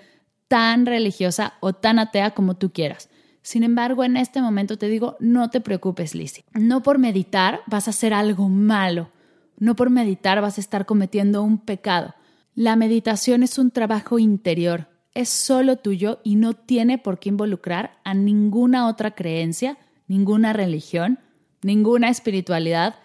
tan 0.48 0.86
religiosa 0.86 1.54
o 1.60 1.74
tan 1.74 2.00
atea 2.00 2.32
como 2.32 2.58
tú 2.58 2.72
quieras. 2.72 3.10
Sin 3.48 3.64
embargo, 3.64 4.04
en 4.04 4.18
este 4.18 4.42
momento 4.42 4.78
te 4.78 4.90
digo, 4.90 5.16
no 5.22 5.50
te 5.50 5.62
preocupes, 5.62 6.14
Lizzie. 6.14 6.44
No 6.54 6.84
por 6.84 7.00
meditar 7.00 7.62
vas 7.66 7.88
a 7.88 7.92
hacer 7.92 8.14
algo 8.14 8.50
malo. 8.50 9.10
No 9.58 9.78
por 9.78 9.90
meditar 9.90 10.42
vas 10.42 10.58
a 10.58 10.62
estar 10.62 10.86
cometiendo 10.86 11.42
un 11.42 11.58
pecado. 11.58 12.14
La 12.56 12.76
meditación 12.76 13.44
es 13.44 13.58
un 13.58 13.72
trabajo 13.72 14.20
interior, 14.20 14.90
es 15.14 15.30
solo 15.30 15.78
tuyo 15.78 16.20
y 16.26 16.36
no 16.36 16.56
tiene 16.56 16.98
por 16.98 17.20
qué 17.20 17.30
involucrar 17.30 18.00
a 18.04 18.14
ninguna 18.14 18.86
otra 18.88 19.12
creencia 19.12 19.78
ninguna 20.10 20.52
religión, 20.52 21.20
ninguna 21.62 22.10
espiritualidad, 22.10 22.96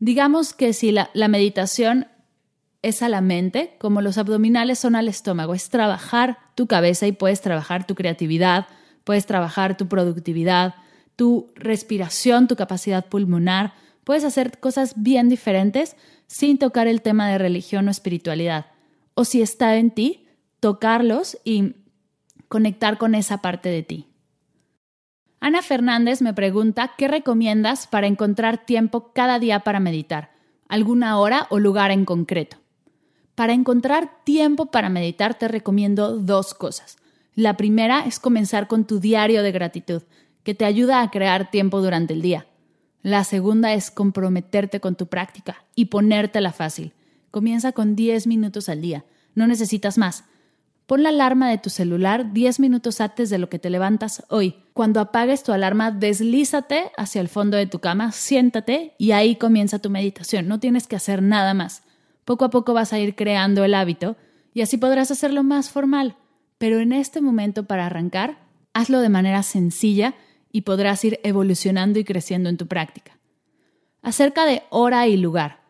Digamos 0.00 0.52
que 0.52 0.72
si 0.72 0.92
la, 0.92 1.08
la 1.14 1.28
meditación 1.28 2.08
es 2.82 3.02
a 3.02 3.08
la 3.08 3.22
mente, 3.22 3.76
como 3.78 4.02
los 4.02 4.18
abdominales 4.18 4.78
son 4.78 4.96
al 4.96 5.08
estómago, 5.08 5.54
es 5.54 5.70
trabajar 5.70 6.36
tu 6.54 6.66
cabeza 6.66 7.06
y 7.06 7.12
puedes 7.12 7.40
trabajar 7.40 7.86
tu 7.86 7.94
creatividad, 7.94 8.66
puedes 9.04 9.26
trabajar 9.26 9.76
tu 9.76 9.86
productividad, 9.86 10.74
tu 11.16 11.52
respiración, 11.54 12.48
tu 12.48 12.56
capacidad 12.56 13.06
pulmonar, 13.06 13.74
puedes 14.02 14.24
hacer 14.24 14.58
cosas 14.58 14.94
bien 14.96 15.28
diferentes 15.28 15.96
sin 16.26 16.58
tocar 16.58 16.88
el 16.88 17.02
tema 17.02 17.28
de 17.28 17.38
religión 17.38 17.86
o 17.88 17.90
espiritualidad. 17.90 18.66
O 19.14 19.24
si 19.24 19.42
está 19.42 19.76
en 19.76 19.90
ti, 19.90 20.26
tocarlos 20.60 21.38
y 21.44 21.74
conectar 22.48 22.98
con 22.98 23.14
esa 23.14 23.38
parte 23.38 23.68
de 23.68 23.82
ti. 23.82 24.08
Ana 25.40 25.60
Fernández 25.60 26.22
me 26.22 26.32
pregunta 26.32 26.92
qué 26.96 27.06
recomiendas 27.06 27.86
para 27.86 28.06
encontrar 28.06 28.64
tiempo 28.64 29.12
cada 29.12 29.38
día 29.38 29.60
para 29.60 29.78
meditar, 29.78 30.32
alguna 30.68 31.18
hora 31.18 31.46
o 31.50 31.58
lugar 31.58 31.90
en 31.90 32.06
concreto. 32.06 32.56
Para 33.34 33.52
encontrar 33.52 34.24
tiempo 34.24 34.66
para 34.66 34.88
meditar 34.88 35.34
te 35.34 35.48
recomiendo 35.48 36.16
dos 36.18 36.54
cosas. 36.54 36.96
La 37.34 37.56
primera 37.56 38.06
es 38.06 38.20
comenzar 38.20 38.68
con 38.68 38.84
tu 38.84 39.00
diario 39.00 39.42
de 39.42 39.50
gratitud, 39.50 40.02
que 40.44 40.54
te 40.54 40.64
ayuda 40.64 41.02
a 41.02 41.10
crear 41.10 41.50
tiempo 41.50 41.80
durante 41.80 42.14
el 42.14 42.22
día. 42.22 42.46
La 43.02 43.24
segunda 43.24 43.74
es 43.74 43.90
comprometerte 43.90 44.80
con 44.80 44.94
tu 44.94 45.08
práctica 45.08 45.64
y 45.74 45.86
ponértela 45.86 46.52
fácil. 46.52 46.92
Comienza 47.30 47.72
con 47.72 47.96
10 47.96 48.26
minutos 48.28 48.68
al 48.68 48.80
día. 48.80 49.04
No 49.34 49.46
necesitas 49.46 49.98
más. 49.98 50.24
Pon 50.86 51.02
la 51.02 51.08
alarma 51.08 51.50
de 51.50 51.58
tu 51.58 51.70
celular 51.70 52.32
10 52.32 52.60
minutos 52.60 53.00
antes 53.00 53.30
de 53.30 53.38
lo 53.38 53.48
que 53.48 53.58
te 53.58 53.68
levantas 53.68 54.24
hoy. 54.28 54.56
Cuando 54.72 55.00
apagues 55.00 55.42
tu 55.42 55.52
alarma, 55.52 55.90
deslízate 55.90 56.92
hacia 56.96 57.20
el 57.20 57.28
fondo 57.28 57.56
de 57.56 57.66
tu 57.66 57.80
cama, 57.80 58.12
siéntate 58.12 58.94
y 58.98 59.12
ahí 59.12 59.36
comienza 59.36 59.80
tu 59.80 59.90
meditación. 59.90 60.46
No 60.46 60.60
tienes 60.60 60.86
que 60.86 60.96
hacer 60.96 61.20
nada 61.22 61.52
más. 61.52 61.82
Poco 62.24 62.44
a 62.44 62.50
poco 62.50 62.74
vas 62.74 62.92
a 62.92 62.98
ir 62.98 63.16
creando 63.16 63.64
el 63.64 63.74
hábito 63.74 64.16
y 64.52 64.60
así 64.60 64.76
podrás 64.76 65.10
hacerlo 65.10 65.42
más 65.42 65.70
formal. 65.70 66.16
Pero 66.58 66.80
en 66.80 66.92
este 66.92 67.20
momento 67.20 67.64
para 67.64 67.86
arrancar, 67.86 68.38
hazlo 68.72 69.00
de 69.00 69.08
manera 69.08 69.42
sencilla 69.42 70.14
y 70.52 70.62
podrás 70.62 71.04
ir 71.04 71.20
evolucionando 71.24 71.98
y 71.98 72.04
creciendo 72.04 72.48
en 72.48 72.56
tu 72.56 72.66
práctica. 72.66 73.18
Acerca 74.02 74.44
de 74.44 74.62
hora 74.70 75.06
y 75.06 75.16
lugar. 75.16 75.60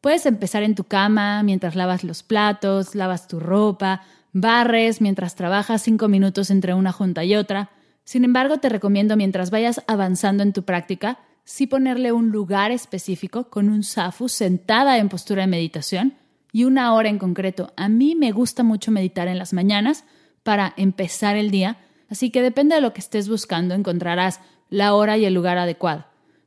Puedes 0.00 0.26
empezar 0.26 0.62
en 0.62 0.74
tu 0.74 0.84
cama 0.84 1.42
mientras 1.42 1.76
lavas 1.76 2.04
los 2.04 2.22
platos, 2.22 2.94
lavas 2.94 3.28
tu 3.28 3.40
ropa, 3.40 4.02
barres 4.32 5.00
mientras 5.00 5.34
trabajas 5.34 5.82
cinco 5.82 6.08
minutos 6.08 6.50
entre 6.50 6.74
una 6.74 6.92
junta 6.92 7.24
y 7.24 7.34
otra. 7.34 7.70
Sin 8.04 8.24
embargo, 8.24 8.58
te 8.58 8.68
recomiendo 8.68 9.16
mientras 9.16 9.50
vayas 9.50 9.82
avanzando 9.86 10.42
en 10.42 10.52
tu 10.52 10.64
práctica, 10.64 11.18
sí 11.44 11.66
ponerle 11.66 12.12
un 12.12 12.30
lugar 12.30 12.70
específico 12.70 13.50
con 13.50 13.68
un 13.68 13.82
safu 13.82 14.28
sentada 14.28 14.98
en 14.98 15.08
postura 15.08 15.42
de 15.42 15.48
meditación 15.48 16.14
y 16.52 16.64
una 16.64 16.94
hora 16.94 17.08
en 17.08 17.18
concreto. 17.18 17.72
A 17.76 17.88
mí 17.88 18.14
me 18.14 18.32
gusta 18.32 18.62
mucho 18.62 18.90
meditar 18.90 19.28
en 19.28 19.38
las 19.38 19.52
mañanas 19.52 20.04
para 20.42 20.74
empezar 20.76 21.36
el 21.36 21.50
día, 21.50 21.78
así 22.08 22.30
que 22.30 22.42
depende 22.42 22.74
de 22.74 22.80
lo 22.80 22.92
que 22.92 23.00
estés 23.00 23.28
buscando, 23.28 23.74
encontrarás 23.74 24.40
la 24.70 24.94
hora 24.94 25.16
y 25.16 25.24
el 25.24 25.34
lugar 25.34 25.58
adecuado. 25.58 26.06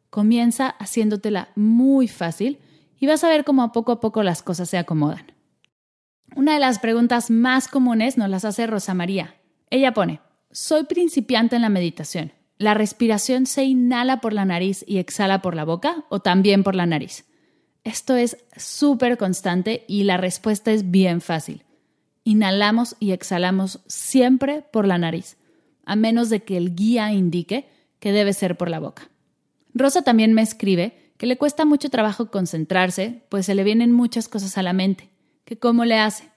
Comienza 0.10 0.70
haciéndotela 0.70 1.50
muy 1.56 2.08
fácil 2.08 2.60
y 3.00 3.08
vas 3.08 3.24
a 3.24 3.30
ver 3.30 3.44
cómo 3.44 3.64
a 3.64 3.72
poco 3.72 3.92
a 3.92 4.00
poco 4.00 4.24
las 4.24 4.44
cosas 4.44 4.70
se 4.70 4.78
acomodan. 4.78 5.32
Una 6.36 6.54
de 6.54 6.60
las 6.60 6.80
preguntas 6.80 7.30
más 7.30 7.68
comunes 7.68 8.18
nos 8.18 8.30
las 8.30 8.46
hace 8.46 8.68
Rosa 8.68 8.94
María. 8.94 9.36
Ella 9.70 9.94
pone, 9.94 10.22
soy 10.52 10.86
principiante 10.86 11.56
en 11.56 11.62
la 11.62 11.70
meditación. 11.70 12.34
¿La 12.58 12.74
respiración 12.74 13.48
se 13.48 13.64
inhala 13.64 14.22
por 14.22 14.34
la 14.34 14.46
nariz 14.46 14.86
y 14.88 15.00
exhala 15.00 15.42
por 15.42 15.56
la 15.56 15.66
boca 15.66 16.06
o 16.10 16.20
también 16.20 16.64
por 16.64 16.76
la 16.76 16.86
nariz? 16.86 17.26
Esto 17.84 18.16
es 18.16 18.38
súper 18.56 19.18
constante 19.18 19.86
y 19.88 20.04
la 20.04 20.18
respuesta 20.18 20.72
es 20.72 20.92
bien 20.92 21.22
fácil. 21.22 21.64
Inhalamos 22.24 22.96
y 23.00 23.12
exhalamos 23.12 23.80
siempre 23.88 24.62
por 24.62 24.86
la 24.88 25.00
nariz, 25.00 25.38
a 25.86 25.96
menos 25.96 26.30
de 26.30 26.44
que 26.44 26.58
el 26.58 26.76
guía 26.76 27.12
indique 27.12 27.68
que 28.00 28.12
debe 28.12 28.34
ser 28.34 28.58
por 28.58 28.70
la 28.70 28.80
boca. 28.80 29.10
Rosa 29.74 30.04
también 30.04 30.34
me 30.34 30.42
escribe 30.42 31.14
que 31.18 31.26
le 31.26 31.38
cuesta 31.38 31.66
mucho 31.66 31.90
trabajo 31.90 32.30
concentrarse, 32.30 33.24
pues 33.30 33.46
se 33.46 33.56
le 33.56 33.64
vienen 33.64 33.92
muchas 33.92 34.28
cosas 34.28 34.58
a 34.58 34.64
la 34.64 34.74
mente. 34.74 35.10
¿Que 35.46 35.58
cómo 35.58 35.86
le 35.86 35.98
hace? 35.98 36.30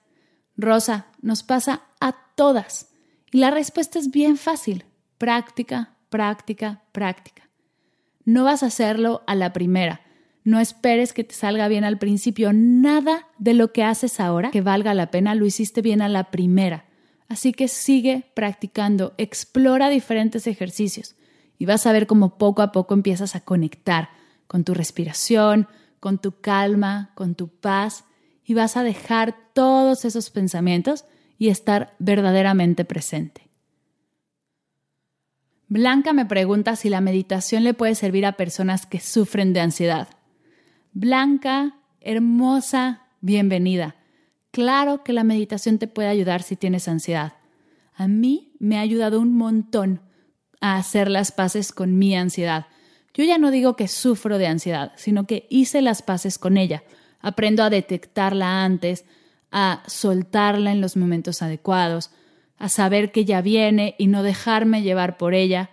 Rosa, 0.57 1.07
nos 1.21 1.43
pasa 1.43 1.83
a 2.01 2.15
todas. 2.35 2.89
Y 3.33 3.39
la 3.39 3.51
respuesta 3.51 3.99
es 3.99 4.11
bien 4.11 4.37
fácil. 4.37 4.85
Práctica, 5.19 5.97
práctica, 6.09 6.83
práctica. 6.93 7.49
No 8.25 8.45
vas 8.45 8.63
a 8.63 8.67
hacerlo 8.67 9.23
a 9.27 9.35
la 9.35 9.53
primera. 9.53 10.01
No 10.45 10.61
esperes 10.61 11.15
que 11.15 11.25
te 11.25 11.35
salga 11.35 11.69
bien 11.69 11.85
al 11.85 11.99
principio. 11.99 12.53
Nada 12.53 13.27
de 13.39 13.55
lo 13.55 13.73
que 13.73 13.83
haces 13.83 14.21
ahora 14.21 14.51
que 14.51 14.61
valga 14.61 14.93
la 14.93 15.11
pena 15.11 15.35
lo 15.35 15.47
hiciste 15.47 15.81
bien 15.81 16.03
a 16.03 16.09
la 16.09 16.31
primera. 16.31 16.85
Así 17.29 17.53
que 17.53 17.67
sigue 17.67 18.31
practicando, 18.35 19.15
explora 19.17 19.89
diferentes 19.89 20.47
ejercicios 20.47 21.17
y 21.59 21.65
vas 21.65 21.87
a 21.87 21.93
ver 21.93 22.07
cómo 22.07 22.37
poco 22.37 22.61
a 22.61 22.73
poco 22.73 22.93
empiezas 22.93 23.35
a 23.35 23.41
conectar 23.41 24.11
con 24.47 24.65
tu 24.65 24.75
respiración, 24.75 25.67
con 25.99 26.19
tu 26.19 26.41
calma, 26.41 27.13
con 27.15 27.35
tu 27.35 27.49
paz 27.49 28.05
y 28.45 28.53
vas 28.53 28.77
a 28.77 28.83
dejar 28.83 29.35
todos 29.55 30.05
esos 30.05 30.29
pensamientos 30.29 31.07
y 31.39 31.49
estar 31.49 31.95
verdaderamente 31.99 32.85
presente. 32.85 33.49
Blanca 35.69 36.13
me 36.13 36.27
pregunta 36.27 36.77
si 36.77 36.91
la 36.91 37.01
meditación 37.01 37.65
le 37.65 37.73
puede 37.73 37.95
servir 37.95 38.27
a 38.27 38.37
personas 38.37 38.85
que 38.85 39.01
sufren 39.01 39.55
de 39.55 39.61
ansiedad. 39.61 40.09
Blanca, 40.97 41.75
hermosa, 42.01 43.03
bienvenida. 43.21 43.97
Claro 44.53 45.03
que 45.03 45.13
la 45.13 45.25
meditación 45.25 45.81
te 45.81 45.89
puede 45.89 46.07
ayudar 46.07 46.45
si 46.45 46.55
tienes 46.55 46.87
ansiedad. 46.87 47.33
A 47.97 48.07
mí 48.07 48.53
me 48.61 48.79
ha 48.79 48.83
ayudado 48.83 49.19
un 49.19 49.37
montón 49.37 50.03
a 50.61 50.77
hacer 50.77 51.11
las 51.11 51.33
paces 51.33 51.73
con 51.73 51.99
mi 51.99 52.15
ansiedad. 52.15 52.67
Yo 53.13 53.25
ya 53.25 53.39
no 53.39 53.51
digo 53.51 53.75
que 53.75 53.89
sufro 53.89 54.39
de 54.39 54.47
ansiedad, 54.47 54.93
sino 54.95 55.27
que 55.27 55.49
hice 55.51 55.83
las 55.83 56.01
paces 56.01 56.39
con 56.39 56.57
ella. 56.57 56.85
Aprendo 57.19 57.65
a 57.65 57.71
detectarla 57.71 58.63
antes, 58.63 59.05
a 59.51 59.83
soltarla 59.89 60.71
en 60.71 60.81
los 60.81 60.97
momentos 60.97 61.43
adecuados, 61.43 62.13
a 62.57 62.69
saber 62.69 63.11
que 63.11 63.25
ya 63.25 63.43
viene 63.43 63.97
y 63.99 64.07
no 64.07 64.23
dejarme 64.23 64.83
llevar 64.83 65.17
por 65.17 65.35
ella. 65.35 65.71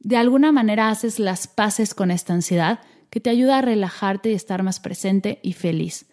De 0.00 0.16
alguna 0.16 0.52
manera 0.52 0.88
haces 0.88 1.18
las 1.18 1.48
paces 1.48 1.92
con 1.92 2.10
esta 2.10 2.32
ansiedad 2.32 2.80
que 3.10 3.20
te 3.20 3.30
ayuda 3.30 3.58
a 3.58 3.62
relajarte 3.62 4.30
y 4.30 4.34
estar 4.34 4.62
más 4.62 4.80
presente 4.80 5.38
y 5.42 5.52
feliz. 5.52 6.06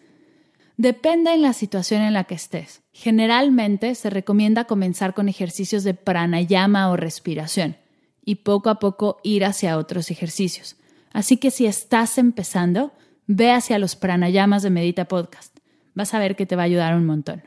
Depende 0.76 1.32
en 1.32 1.42
la 1.42 1.52
situación 1.52 2.02
en 2.02 2.12
la 2.12 2.24
que 2.24 2.34
estés. 2.34 2.82
Generalmente 2.92 3.94
se 3.94 4.10
recomienda 4.10 4.64
comenzar 4.64 5.14
con 5.14 5.28
ejercicios 5.28 5.84
de 5.84 5.94
pranayama 5.94 6.90
o 6.90 6.96
respiración 6.96 7.76
y 8.24 8.36
poco 8.36 8.68
a 8.68 8.78
poco 8.78 9.18
ir 9.22 9.44
hacia 9.44 9.78
otros 9.78 10.10
ejercicios. 10.10 10.76
Así 11.12 11.38
que 11.38 11.50
si 11.50 11.64
estás 11.64 12.18
empezando, 12.18 12.92
ve 13.26 13.52
hacia 13.52 13.78
los 13.78 13.96
pranayamas 13.96 14.62
de 14.62 14.70
Medita 14.70 15.06
Podcast. 15.06 15.56
Vas 15.94 16.12
a 16.12 16.18
ver 16.18 16.36
que 16.36 16.44
te 16.44 16.56
va 16.56 16.62
a 16.62 16.66
ayudar 16.66 16.94
un 16.94 17.06
montón. 17.06 17.42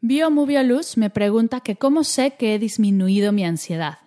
Biomovio 0.00 0.62
Luz 0.62 0.96
me 0.96 1.10
pregunta 1.10 1.60
que 1.60 1.74
cómo 1.74 2.04
sé 2.04 2.36
que 2.38 2.54
he 2.54 2.58
disminuido 2.60 3.32
mi 3.32 3.44
ansiedad. 3.44 3.98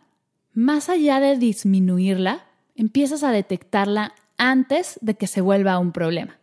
Más 0.53 0.87
allá 0.87 1.19
de 1.19 1.37
disminuirla, 1.37 2.45
empiezas 2.75 3.23
a 3.23 3.31
detectarla 3.31 4.13
antes 4.41 4.97
de 5.01 5.13
que 5.13 5.27
se 5.27 5.39
vuelva 5.39 5.77
un 5.77 5.91
problema. 5.91 6.39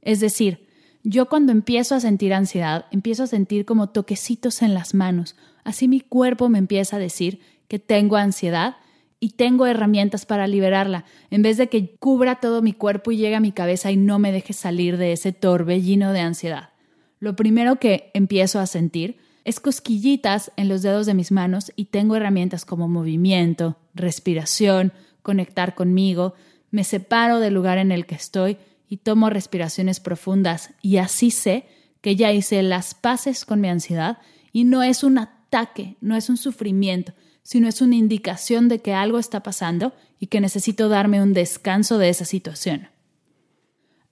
Es 0.00 0.20
decir, 0.20 0.66
yo 1.04 1.28
cuando 1.28 1.52
empiezo 1.52 1.94
a 1.94 2.00
sentir 2.00 2.32
ansiedad, 2.32 2.86
empiezo 2.90 3.24
a 3.24 3.26
sentir 3.26 3.66
como 3.66 3.90
toquecitos 3.90 4.62
en 4.62 4.72
las 4.72 4.94
manos. 4.94 5.36
Así 5.62 5.86
mi 5.86 6.00
cuerpo 6.00 6.48
me 6.48 6.56
empieza 6.56 6.96
a 6.96 6.98
decir 6.98 7.40
que 7.68 7.78
tengo 7.78 8.16
ansiedad 8.16 8.76
y 9.20 9.32
tengo 9.32 9.66
herramientas 9.66 10.24
para 10.24 10.46
liberarla, 10.46 11.04
en 11.30 11.42
vez 11.42 11.58
de 11.58 11.68
que 11.68 11.94
cubra 11.96 12.36
todo 12.36 12.62
mi 12.62 12.72
cuerpo 12.72 13.12
y 13.12 13.18
llegue 13.18 13.36
a 13.36 13.40
mi 13.40 13.52
cabeza 13.52 13.90
y 13.90 13.98
no 13.98 14.18
me 14.18 14.32
deje 14.32 14.54
salir 14.54 14.96
de 14.96 15.12
ese 15.12 15.34
torbellino 15.34 16.14
de 16.14 16.20
ansiedad. 16.20 16.70
Lo 17.20 17.36
primero 17.36 17.76
que 17.76 18.10
empiezo 18.14 18.60
a 18.60 18.66
sentir 18.66 19.18
es 19.44 19.60
cosquillitas 19.60 20.52
en 20.56 20.70
los 20.70 20.80
dedos 20.80 21.04
de 21.04 21.12
mis 21.12 21.30
manos 21.30 21.70
y 21.76 21.84
tengo 21.84 22.16
herramientas 22.16 22.64
como 22.64 22.88
movimiento, 22.88 23.76
respiración, 23.94 24.94
conectar 25.22 25.74
conmigo, 25.74 26.34
me 26.72 26.82
separo 26.82 27.38
del 27.38 27.54
lugar 27.54 27.78
en 27.78 27.92
el 27.92 28.06
que 28.06 28.16
estoy 28.16 28.56
y 28.88 28.96
tomo 28.96 29.30
respiraciones 29.30 30.00
profundas 30.00 30.70
y 30.82 30.96
así 30.96 31.30
sé 31.30 31.66
que 32.00 32.16
ya 32.16 32.32
hice 32.32 32.62
las 32.64 32.94
paces 32.94 33.44
con 33.44 33.60
mi 33.60 33.68
ansiedad 33.68 34.18
y 34.52 34.64
no 34.64 34.82
es 34.82 35.04
un 35.04 35.18
ataque, 35.18 35.96
no 36.00 36.16
es 36.16 36.28
un 36.28 36.36
sufrimiento, 36.36 37.12
sino 37.42 37.68
es 37.68 37.80
una 37.80 37.94
indicación 37.94 38.68
de 38.68 38.80
que 38.80 38.94
algo 38.94 39.18
está 39.18 39.42
pasando 39.42 39.92
y 40.18 40.26
que 40.26 40.40
necesito 40.40 40.88
darme 40.88 41.22
un 41.22 41.32
descanso 41.32 41.98
de 41.98 42.08
esa 42.08 42.24
situación. 42.24 42.88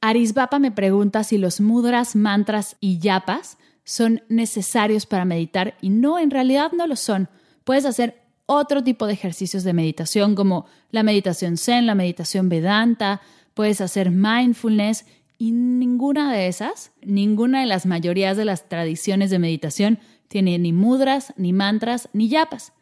Arisbapa 0.00 0.58
me 0.58 0.70
pregunta 0.70 1.24
si 1.24 1.38
los 1.38 1.60
mudras, 1.60 2.14
mantras 2.14 2.76
y 2.80 2.98
yapas 2.98 3.58
son 3.84 4.22
necesarios 4.28 5.06
para 5.06 5.24
meditar 5.24 5.76
y 5.80 5.90
no, 5.90 6.18
en 6.18 6.30
realidad 6.30 6.72
no 6.72 6.86
lo 6.86 6.96
son. 6.96 7.28
Puedes 7.64 7.84
hacer 7.84 8.22
otro 8.52 8.82
tipo 8.82 9.06
de 9.06 9.12
ejercicios 9.12 9.62
de 9.62 9.72
meditación 9.72 10.34
como 10.34 10.66
la 10.90 11.04
meditación 11.04 11.56
zen, 11.56 11.86
la 11.86 11.94
meditación 11.94 12.48
vedanta, 12.48 13.20
puedes 13.54 13.80
hacer 13.80 14.10
mindfulness 14.10 15.06
y 15.38 15.52
ninguna 15.52 16.32
de 16.32 16.48
esas, 16.48 16.90
ninguna 17.00 17.60
de 17.60 17.66
las 17.66 17.86
mayorías 17.86 18.36
de 18.36 18.44
las 18.44 18.68
tradiciones 18.68 19.30
de 19.30 19.38
meditación 19.38 20.00
tiene 20.26 20.58
ni 20.58 20.72
mudras, 20.72 21.32
ni 21.36 21.52
mantras, 21.52 22.08
ni 22.12 22.28
yapas. 22.28 22.72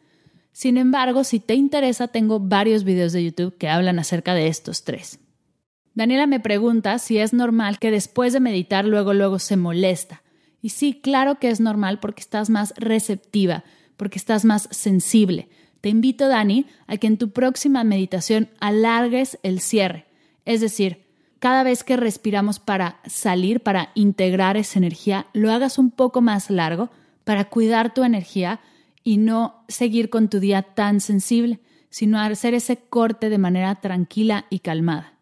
Sin 0.53 0.75
embargo, 0.77 1.23
si 1.23 1.39
te 1.39 1.53
interesa, 1.53 2.07
tengo 2.07 2.39
varios 2.39 2.83
videos 2.83 3.13
de 3.13 3.23
YouTube 3.23 3.55
que 3.59 3.69
hablan 3.69 3.99
acerca 3.99 4.33
de 4.33 4.47
estos 4.47 4.83
tres. 4.83 5.19
Daniela 5.93 6.25
me 6.25 6.39
pregunta 6.39 6.97
si 6.97 7.19
es 7.19 7.31
normal 7.31 7.77
que 7.77 7.91
después 7.91 8.33
de 8.33 8.39
meditar 8.39 8.85
luego 8.85 9.13
luego 9.13 9.37
se 9.37 9.55
molesta. 9.55 10.23
Y 10.63 10.69
sí, 10.69 10.99
claro 10.99 11.35
que 11.37 11.51
es 11.51 11.59
normal 11.59 11.99
porque 11.99 12.21
estás 12.21 12.49
más 12.49 12.73
receptiva, 12.75 13.63
porque 13.97 14.17
estás 14.17 14.45
más 14.45 14.67
sensible. 14.71 15.47
Te 15.81 15.89
invito, 15.89 16.27
Dani, 16.27 16.65
a 16.87 16.97
que 16.97 17.07
en 17.07 17.17
tu 17.17 17.31
próxima 17.31 17.83
meditación 17.83 18.49
alargues 18.59 19.39
el 19.43 19.59
cierre. 19.61 20.05
Es 20.45 20.61
decir, 20.61 21.05
cada 21.39 21.63
vez 21.63 21.83
que 21.83 21.95
respiramos 21.95 22.59
para 22.59 22.99
salir, 23.05 23.61
para 23.61 23.91
integrar 23.95 24.57
esa 24.57 24.79
energía, 24.79 25.27
lo 25.33 25.51
hagas 25.51 25.77
un 25.77 25.89
poco 25.91 26.21
más 26.21 26.49
largo 26.49 26.89
para 27.23 27.45
cuidar 27.45 27.93
tu 27.93 28.03
energía 28.03 28.59
y 29.03 29.17
no 29.17 29.63
seguir 29.69 30.09
con 30.09 30.29
tu 30.29 30.39
día 30.39 30.63
tan 30.63 30.99
sensible, 30.99 31.59
sino 31.89 32.19
hacer 32.19 32.53
ese 32.53 32.77
corte 32.77 33.29
de 33.29 33.37
manera 33.37 33.75
tranquila 33.75 34.45
y 34.49 34.59
calmada. 34.59 35.13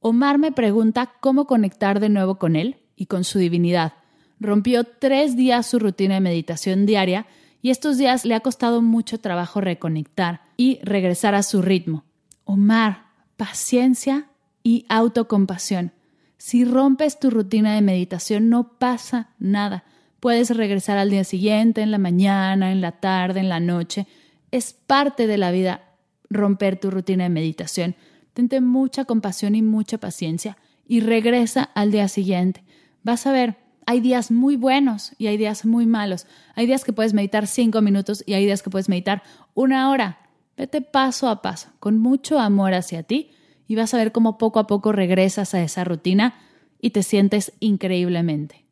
Omar 0.00 0.38
me 0.38 0.50
pregunta 0.50 1.12
cómo 1.20 1.46
conectar 1.46 2.00
de 2.00 2.08
nuevo 2.08 2.38
con 2.38 2.56
él 2.56 2.78
y 2.96 3.06
con 3.06 3.22
su 3.24 3.38
divinidad. 3.38 3.92
Rompió 4.40 4.84
tres 4.84 5.36
días 5.36 5.66
su 5.66 5.78
rutina 5.78 6.14
de 6.14 6.20
meditación 6.20 6.86
diaria 6.86 7.26
y 7.62 7.70
estos 7.70 7.98
días 7.98 8.24
le 8.24 8.34
ha 8.34 8.40
costado 8.40 8.82
mucho 8.82 9.18
trabajo 9.18 9.60
reconectar 9.60 10.42
y 10.56 10.78
regresar 10.82 11.34
a 11.34 11.42
su 11.42 11.62
ritmo. 11.62 12.04
Omar, 12.44 13.06
paciencia 13.36 14.30
y 14.62 14.86
autocompasión. 14.88 15.92
Si 16.38 16.64
rompes 16.64 17.18
tu 17.18 17.30
rutina 17.30 17.74
de 17.74 17.82
meditación 17.82 18.48
no 18.48 18.78
pasa 18.78 19.30
nada. 19.38 19.84
Puedes 20.20 20.56
regresar 20.56 20.98
al 20.98 21.10
día 21.10 21.24
siguiente, 21.24 21.82
en 21.82 21.90
la 21.90 21.98
mañana, 21.98 22.72
en 22.72 22.80
la 22.80 22.92
tarde, 22.92 23.40
en 23.40 23.48
la 23.48 23.60
noche. 23.60 24.06
Es 24.50 24.72
parte 24.72 25.26
de 25.26 25.38
la 25.38 25.50
vida 25.50 25.82
romper 26.30 26.78
tu 26.78 26.90
rutina 26.90 27.24
de 27.24 27.30
meditación. 27.30 27.94
Tente 28.32 28.60
mucha 28.60 29.04
compasión 29.04 29.54
y 29.54 29.62
mucha 29.62 29.98
paciencia 29.98 30.56
y 30.86 31.00
regresa 31.00 31.62
al 31.74 31.90
día 31.90 32.08
siguiente. 32.08 32.64
Vas 33.02 33.26
a 33.26 33.32
ver, 33.32 33.56
hay 33.90 33.98
días 33.98 34.30
muy 34.30 34.54
buenos 34.54 35.16
y 35.18 35.26
hay 35.26 35.36
días 35.36 35.64
muy 35.64 35.84
malos. 35.84 36.28
Hay 36.54 36.66
días 36.66 36.84
que 36.84 36.92
puedes 36.92 37.12
meditar 37.12 37.48
cinco 37.48 37.82
minutos 37.82 38.22
y 38.24 38.34
hay 38.34 38.46
días 38.46 38.62
que 38.62 38.70
puedes 38.70 38.88
meditar 38.88 39.24
una 39.52 39.90
hora. 39.90 40.30
Vete 40.56 40.80
paso 40.80 41.28
a 41.28 41.42
paso, 41.42 41.70
con 41.80 41.98
mucho 41.98 42.38
amor 42.38 42.72
hacia 42.72 43.02
ti 43.02 43.32
y 43.66 43.74
vas 43.74 43.92
a 43.92 43.96
ver 43.96 44.12
cómo 44.12 44.38
poco 44.38 44.60
a 44.60 44.68
poco 44.68 44.92
regresas 44.92 45.54
a 45.54 45.62
esa 45.62 45.82
rutina 45.82 46.36
y 46.80 46.90
te 46.90 47.02
sientes 47.02 47.52
increíblemente. 47.58 48.64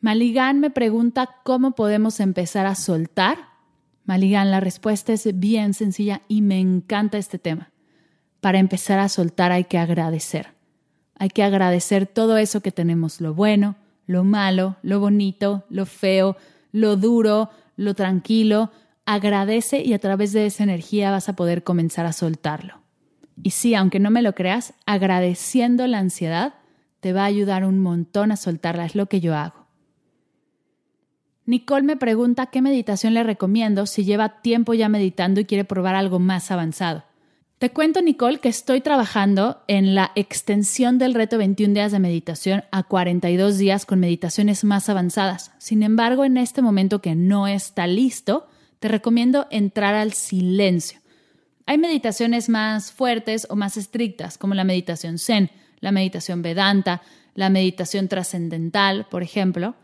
Maligán 0.00 0.58
me 0.58 0.70
pregunta 0.70 1.36
cómo 1.44 1.76
podemos 1.76 2.18
empezar 2.18 2.66
a 2.66 2.74
soltar. 2.74 3.38
Maligán, 4.04 4.50
la 4.50 4.58
respuesta 4.58 5.12
es 5.12 5.38
bien 5.38 5.74
sencilla 5.74 6.22
y 6.26 6.42
me 6.42 6.58
encanta 6.58 7.18
este 7.18 7.38
tema. 7.38 7.70
Para 8.40 8.58
empezar 8.58 8.98
a 8.98 9.08
soltar 9.08 9.52
hay 9.52 9.62
que 9.62 9.78
agradecer. 9.78 10.55
Hay 11.18 11.30
que 11.30 11.42
agradecer 11.42 12.06
todo 12.06 12.36
eso 12.36 12.60
que 12.60 12.72
tenemos, 12.72 13.20
lo 13.20 13.34
bueno, 13.34 13.76
lo 14.06 14.22
malo, 14.22 14.76
lo 14.82 15.00
bonito, 15.00 15.64
lo 15.70 15.86
feo, 15.86 16.36
lo 16.72 16.96
duro, 16.96 17.50
lo 17.76 17.94
tranquilo. 17.94 18.70
Agradece 19.04 19.82
y 19.82 19.92
a 19.94 19.98
través 19.98 20.32
de 20.32 20.46
esa 20.46 20.62
energía 20.62 21.10
vas 21.10 21.28
a 21.28 21.36
poder 21.36 21.64
comenzar 21.64 22.06
a 22.06 22.12
soltarlo. 22.12 22.80
Y 23.42 23.50
sí, 23.50 23.74
aunque 23.74 23.98
no 23.98 24.10
me 24.10 24.22
lo 24.22 24.34
creas, 24.34 24.74
agradeciendo 24.86 25.86
la 25.86 25.98
ansiedad 25.98 26.54
te 27.00 27.12
va 27.12 27.22
a 27.22 27.26
ayudar 27.26 27.64
un 27.64 27.78
montón 27.78 28.32
a 28.32 28.36
soltarla, 28.36 28.86
es 28.86 28.94
lo 28.94 29.06
que 29.06 29.20
yo 29.20 29.34
hago. 29.34 29.66
Nicole 31.44 31.84
me 31.84 31.96
pregunta 31.96 32.46
qué 32.46 32.60
meditación 32.60 33.14
le 33.14 33.22
recomiendo 33.22 33.86
si 33.86 34.04
lleva 34.04 34.40
tiempo 34.40 34.74
ya 34.74 34.88
meditando 34.88 35.40
y 35.40 35.44
quiere 35.44 35.64
probar 35.64 35.94
algo 35.94 36.18
más 36.18 36.50
avanzado. 36.50 37.04
Te 37.58 37.70
cuento, 37.70 38.02
Nicole, 38.02 38.38
que 38.38 38.50
estoy 38.50 38.82
trabajando 38.82 39.62
en 39.66 39.94
la 39.94 40.12
extensión 40.14 40.98
del 40.98 41.14
reto 41.14 41.38
21 41.38 41.72
días 41.72 41.90
de 41.90 41.98
meditación 41.98 42.64
a 42.70 42.82
42 42.82 43.56
días 43.56 43.86
con 43.86 43.98
meditaciones 43.98 44.62
más 44.62 44.90
avanzadas. 44.90 45.52
Sin 45.56 45.82
embargo, 45.82 46.26
en 46.26 46.36
este 46.36 46.60
momento 46.60 47.00
que 47.00 47.14
no 47.14 47.46
está 47.46 47.86
listo, 47.86 48.46
te 48.78 48.88
recomiendo 48.88 49.46
entrar 49.50 49.94
al 49.94 50.12
silencio. 50.12 51.00
Hay 51.64 51.78
meditaciones 51.78 52.50
más 52.50 52.92
fuertes 52.92 53.46
o 53.48 53.56
más 53.56 53.78
estrictas, 53.78 54.36
como 54.36 54.52
la 54.52 54.64
meditación 54.64 55.18
zen, 55.18 55.50
la 55.80 55.92
meditación 55.92 56.42
vedanta, 56.42 57.00
la 57.34 57.48
meditación 57.48 58.08
trascendental, 58.08 59.06
por 59.10 59.22
ejemplo. 59.22 59.76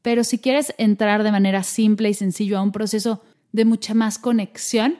Pero 0.00 0.24
si 0.24 0.38
quieres 0.38 0.74
entrar 0.78 1.22
de 1.24 1.32
manera 1.32 1.62
simple 1.62 2.08
y 2.08 2.14
sencillo 2.14 2.56
a 2.56 2.62
un 2.62 2.72
proceso 2.72 3.22
de 3.52 3.66
mucha 3.66 3.92
más 3.92 4.18
conexión, 4.18 4.96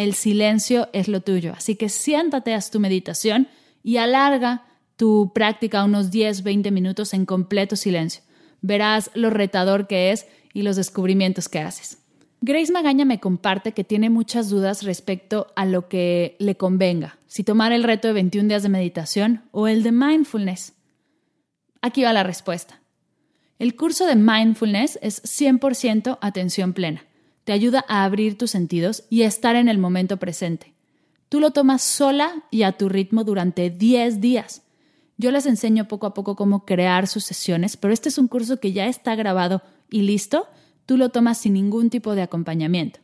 el 0.00 0.14
silencio 0.14 0.88
es 0.94 1.08
lo 1.08 1.20
tuyo. 1.20 1.52
Así 1.54 1.76
que 1.76 1.90
siéntate, 1.90 2.54
a 2.54 2.60
tu 2.60 2.80
meditación 2.80 3.48
y 3.82 3.98
alarga 3.98 4.64
tu 4.96 5.32
práctica 5.34 5.84
unos 5.84 6.10
10, 6.10 6.42
20 6.42 6.70
minutos 6.70 7.12
en 7.12 7.26
completo 7.26 7.76
silencio. 7.76 8.22
Verás 8.62 9.10
lo 9.12 9.28
retador 9.28 9.86
que 9.86 10.10
es 10.10 10.26
y 10.54 10.62
los 10.62 10.76
descubrimientos 10.76 11.50
que 11.50 11.58
haces. 11.58 11.98
Grace 12.40 12.72
Magaña 12.72 13.04
me 13.04 13.20
comparte 13.20 13.72
que 13.72 13.84
tiene 13.84 14.08
muchas 14.08 14.48
dudas 14.48 14.84
respecto 14.84 15.48
a 15.54 15.66
lo 15.66 15.90
que 15.90 16.34
le 16.38 16.56
convenga, 16.56 17.18
si 17.26 17.44
tomar 17.44 17.72
el 17.72 17.84
reto 17.84 18.08
de 18.08 18.14
21 18.14 18.48
días 18.48 18.62
de 18.62 18.70
meditación 18.70 19.42
o 19.50 19.68
el 19.68 19.82
de 19.82 19.92
mindfulness. 19.92 20.72
Aquí 21.82 22.04
va 22.04 22.14
la 22.14 22.22
respuesta. 22.22 22.80
El 23.58 23.76
curso 23.76 24.06
de 24.06 24.16
mindfulness 24.16 24.98
es 25.02 25.22
100% 25.22 26.16
atención 26.22 26.72
plena. 26.72 27.04
Te 27.50 27.54
ayuda 27.54 27.84
a 27.88 28.04
abrir 28.04 28.38
tus 28.38 28.52
sentidos 28.52 29.02
y 29.10 29.24
a 29.24 29.26
estar 29.26 29.56
en 29.56 29.68
el 29.68 29.76
momento 29.76 30.18
presente. 30.18 30.72
Tú 31.28 31.40
lo 31.40 31.50
tomas 31.50 31.82
sola 31.82 32.44
y 32.52 32.62
a 32.62 32.78
tu 32.78 32.88
ritmo 32.88 33.24
durante 33.24 33.70
10 33.70 34.20
días. 34.20 34.62
Yo 35.16 35.32
les 35.32 35.46
enseño 35.46 35.88
poco 35.88 36.06
a 36.06 36.14
poco 36.14 36.36
cómo 36.36 36.64
crear 36.64 37.08
sus 37.08 37.24
sesiones, 37.24 37.76
pero 37.76 37.92
este 37.92 38.08
es 38.08 38.18
un 38.18 38.28
curso 38.28 38.60
que 38.60 38.70
ya 38.70 38.86
está 38.86 39.16
grabado 39.16 39.62
y 39.90 40.02
listo. 40.02 40.46
Tú 40.86 40.96
lo 40.96 41.08
tomas 41.08 41.38
sin 41.38 41.54
ningún 41.54 41.90
tipo 41.90 42.14
de 42.14 42.22
acompañamiento. 42.22 43.00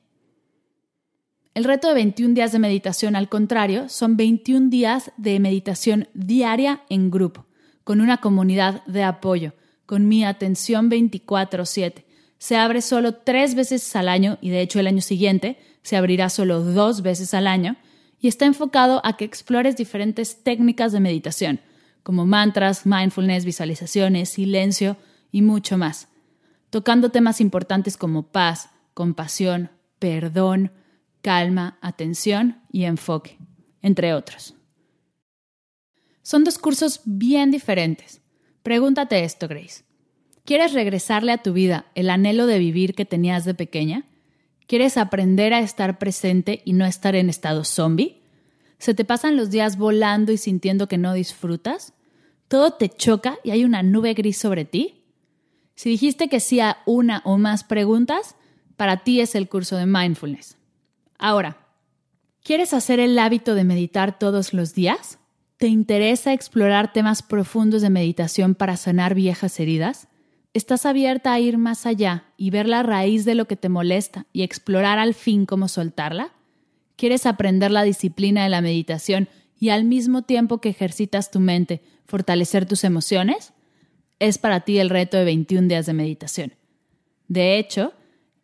El 1.54 1.64
reto 1.64 1.88
de 1.88 1.94
21 1.94 2.34
días 2.34 2.52
de 2.52 2.60
meditación, 2.60 3.16
al 3.16 3.28
contrario, 3.28 3.88
son 3.88 4.16
21 4.16 4.70
días 4.70 5.10
de 5.16 5.40
meditación 5.40 6.06
diaria 6.14 6.82
en 6.88 7.10
grupo, 7.10 7.46
con 7.82 8.00
una 8.00 8.18
comunidad 8.18 8.84
de 8.86 9.02
apoyo 9.02 9.54
con 9.86 10.08
mi 10.08 10.24
atención 10.24 10.90
24/7. 10.90 12.05
Se 12.38 12.56
abre 12.56 12.82
solo 12.82 13.14
tres 13.14 13.54
veces 13.54 13.96
al 13.96 14.08
año 14.08 14.38
y 14.40 14.50
de 14.50 14.60
hecho 14.60 14.80
el 14.80 14.86
año 14.86 15.00
siguiente 15.00 15.58
se 15.82 15.96
abrirá 15.96 16.28
solo 16.28 16.62
dos 16.62 17.02
veces 17.02 17.34
al 17.34 17.46
año 17.46 17.76
y 18.20 18.28
está 18.28 18.46
enfocado 18.46 19.00
a 19.04 19.16
que 19.16 19.24
explores 19.24 19.76
diferentes 19.76 20.42
técnicas 20.42 20.92
de 20.92 21.00
meditación, 21.00 21.60
como 22.02 22.26
mantras, 22.26 22.86
mindfulness, 22.86 23.44
visualizaciones, 23.44 24.28
silencio 24.30 24.96
y 25.32 25.42
mucho 25.42 25.78
más, 25.78 26.08
tocando 26.70 27.10
temas 27.10 27.40
importantes 27.40 27.96
como 27.96 28.24
paz, 28.24 28.70
compasión, 28.94 29.70
perdón, 29.98 30.72
calma, 31.22 31.78
atención 31.80 32.62
y 32.70 32.84
enfoque, 32.84 33.38
entre 33.82 34.14
otros. 34.14 34.54
Son 36.22 36.44
dos 36.44 36.58
cursos 36.58 37.00
bien 37.04 37.50
diferentes 37.50 38.20
Pregúntate 38.66 39.22
esto, 39.22 39.46
Grace. 39.46 39.85
¿Quieres 40.46 40.74
regresarle 40.74 41.32
a 41.32 41.42
tu 41.42 41.52
vida 41.52 41.86
el 41.96 42.08
anhelo 42.08 42.46
de 42.46 42.60
vivir 42.60 42.94
que 42.94 43.04
tenías 43.04 43.44
de 43.44 43.52
pequeña? 43.52 44.04
¿Quieres 44.68 44.96
aprender 44.96 45.52
a 45.52 45.58
estar 45.58 45.98
presente 45.98 46.62
y 46.64 46.72
no 46.72 46.86
estar 46.86 47.16
en 47.16 47.28
estado 47.28 47.64
zombie? 47.64 48.22
¿Se 48.78 48.94
te 48.94 49.04
pasan 49.04 49.36
los 49.36 49.50
días 49.50 49.76
volando 49.76 50.30
y 50.30 50.36
sintiendo 50.36 50.86
que 50.86 50.98
no 50.98 51.14
disfrutas? 51.14 51.94
¿Todo 52.46 52.74
te 52.74 52.88
choca 52.88 53.38
y 53.42 53.50
hay 53.50 53.64
una 53.64 53.82
nube 53.82 54.14
gris 54.14 54.38
sobre 54.38 54.64
ti? 54.64 55.02
Si 55.74 55.90
dijiste 55.90 56.28
que 56.28 56.38
sí 56.38 56.60
a 56.60 56.78
una 56.86 57.22
o 57.24 57.38
más 57.38 57.64
preguntas, 57.64 58.36
para 58.76 58.98
ti 58.98 59.20
es 59.20 59.34
el 59.34 59.48
curso 59.48 59.76
de 59.76 59.86
mindfulness. 59.86 60.58
Ahora, 61.18 61.66
¿quieres 62.44 62.72
hacer 62.72 63.00
el 63.00 63.18
hábito 63.18 63.56
de 63.56 63.64
meditar 63.64 64.16
todos 64.16 64.54
los 64.54 64.74
días? 64.74 65.18
¿Te 65.56 65.66
interesa 65.66 66.32
explorar 66.32 66.92
temas 66.92 67.24
profundos 67.24 67.82
de 67.82 67.90
meditación 67.90 68.54
para 68.54 68.76
sanar 68.76 69.16
viejas 69.16 69.58
heridas? 69.58 70.06
¿Estás 70.56 70.86
abierta 70.86 71.34
a 71.34 71.38
ir 71.38 71.58
más 71.58 71.84
allá 71.84 72.24
y 72.38 72.48
ver 72.48 72.66
la 72.66 72.82
raíz 72.82 73.26
de 73.26 73.34
lo 73.34 73.44
que 73.44 73.56
te 73.56 73.68
molesta 73.68 74.24
y 74.32 74.42
explorar 74.42 74.98
al 74.98 75.12
fin 75.12 75.44
cómo 75.44 75.68
soltarla? 75.68 76.32
¿Quieres 76.96 77.26
aprender 77.26 77.70
la 77.70 77.82
disciplina 77.82 78.42
de 78.42 78.48
la 78.48 78.62
meditación 78.62 79.28
y 79.60 79.68
al 79.68 79.84
mismo 79.84 80.22
tiempo 80.22 80.62
que 80.62 80.70
ejercitas 80.70 81.30
tu 81.30 81.40
mente, 81.40 81.82
fortalecer 82.06 82.64
tus 82.64 82.84
emociones? 82.84 83.52
Es 84.18 84.38
para 84.38 84.60
ti 84.60 84.78
el 84.78 84.88
reto 84.88 85.18
de 85.18 85.26
21 85.26 85.68
días 85.68 85.84
de 85.84 85.92
meditación. 85.92 86.54
De 87.28 87.58
hecho, 87.58 87.92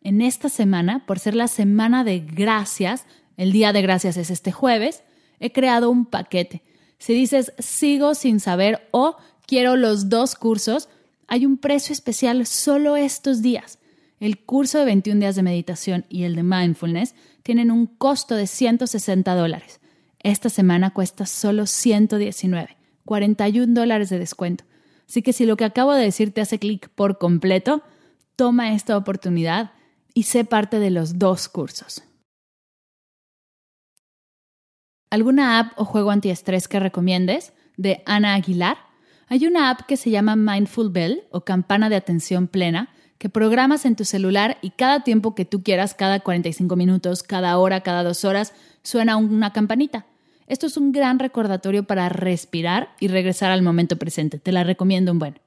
en 0.03 0.21
esta 0.21 0.49
semana, 0.49 1.07
por 1.07 1.17
ser 1.17 1.33
la 1.33 1.47
semana 1.47 2.03
de 2.03 2.19
gracias, 2.19 3.07
el 3.37 3.51
día 3.51 3.73
de 3.73 3.81
gracias 3.81 4.17
es 4.17 4.29
este 4.29 4.51
jueves, 4.51 5.01
he 5.39 5.51
creado 5.51 5.89
un 5.89 6.05
paquete. 6.05 6.61
Si 6.99 7.15
dices 7.15 7.53
sigo 7.57 8.13
sin 8.13 8.39
saber 8.39 8.87
o 8.91 9.17
quiero 9.47 9.77
los 9.77 10.09
dos 10.09 10.35
cursos, 10.35 10.89
hay 11.33 11.47
un 11.47 11.57
precio 11.57 11.93
especial 11.93 12.45
solo 12.45 12.95
estos 12.95 13.41
días. 13.41 13.79
El 14.19 14.45
curso 14.45 14.77
de 14.77 14.85
21 14.85 15.19
días 15.19 15.35
de 15.35 15.41
meditación 15.41 16.05
y 16.07 16.25
el 16.25 16.35
de 16.35 16.43
mindfulness 16.43 17.15
tienen 17.41 17.71
un 17.71 17.87
costo 17.87 18.35
de 18.35 18.45
160 18.45 19.33
dólares. 19.33 19.81
Esta 20.19 20.49
semana 20.49 20.91
cuesta 20.91 21.25
solo 21.25 21.65
119, 21.65 22.77
41 23.05 23.73
dólares 23.73 24.11
de 24.11 24.19
descuento. 24.19 24.63
Así 25.09 25.23
que 25.23 25.33
si 25.33 25.47
lo 25.47 25.57
que 25.57 25.65
acabo 25.65 25.93
de 25.93 26.03
decir 26.03 26.31
te 26.31 26.41
hace 26.41 26.59
clic 26.59 26.89
por 26.89 27.17
completo, 27.17 27.81
toma 28.35 28.75
esta 28.75 28.95
oportunidad 28.95 29.71
y 30.13 30.23
sé 30.23 30.45
parte 30.45 30.77
de 30.77 30.91
los 30.91 31.17
dos 31.17 31.49
cursos. 31.49 32.03
¿Alguna 35.09 35.57
app 35.57 35.79
o 35.79 35.85
juego 35.85 36.11
antiestrés 36.11 36.67
que 36.67 36.79
recomiendes? 36.79 37.53
De 37.75 38.03
Ana 38.05 38.35
Aguilar. 38.35 38.92
Hay 39.33 39.47
una 39.47 39.71
app 39.71 39.87
que 39.87 39.97
se 39.97 40.11
llama 40.11 40.35
Mindful 40.35 40.91
Bell 40.91 41.23
o 41.31 41.41
campana 41.41 41.89
de 41.89 41.95
atención 41.95 42.47
plena 42.47 42.89
que 43.17 43.29
programas 43.29 43.83
en 43.83 43.95
tu 43.95 44.05
celular 44.05 44.59
y 44.61 44.69
cada 44.69 45.03
tiempo 45.03 45.33
que 45.33 45.43
tú 45.43 45.63
quieras, 45.63 45.95
cada 45.95 46.19
45 46.19 46.75
minutos, 46.75 47.23
cada 47.23 47.57
hora, 47.57 47.81
cada 47.81 48.03
dos 48.03 48.25
horas, 48.25 48.53
suena 48.83 49.17
una 49.17 49.51
campanita. 49.51 50.05
Esto 50.45 50.67
es 50.67 50.77
un 50.77 50.91
gran 50.91 51.17
recordatorio 51.17 51.83
para 51.83 52.09
respirar 52.09 52.89
y 52.99 53.07
regresar 53.07 53.49
al 53.49 53.63
momento 53.63 53.97
presente. 53.97 54.37
Te 54.37 54.51
la 54.51 54.63
recomiendo 54.63 55.11
un 55.11 55.17
buen. 55.17 55.39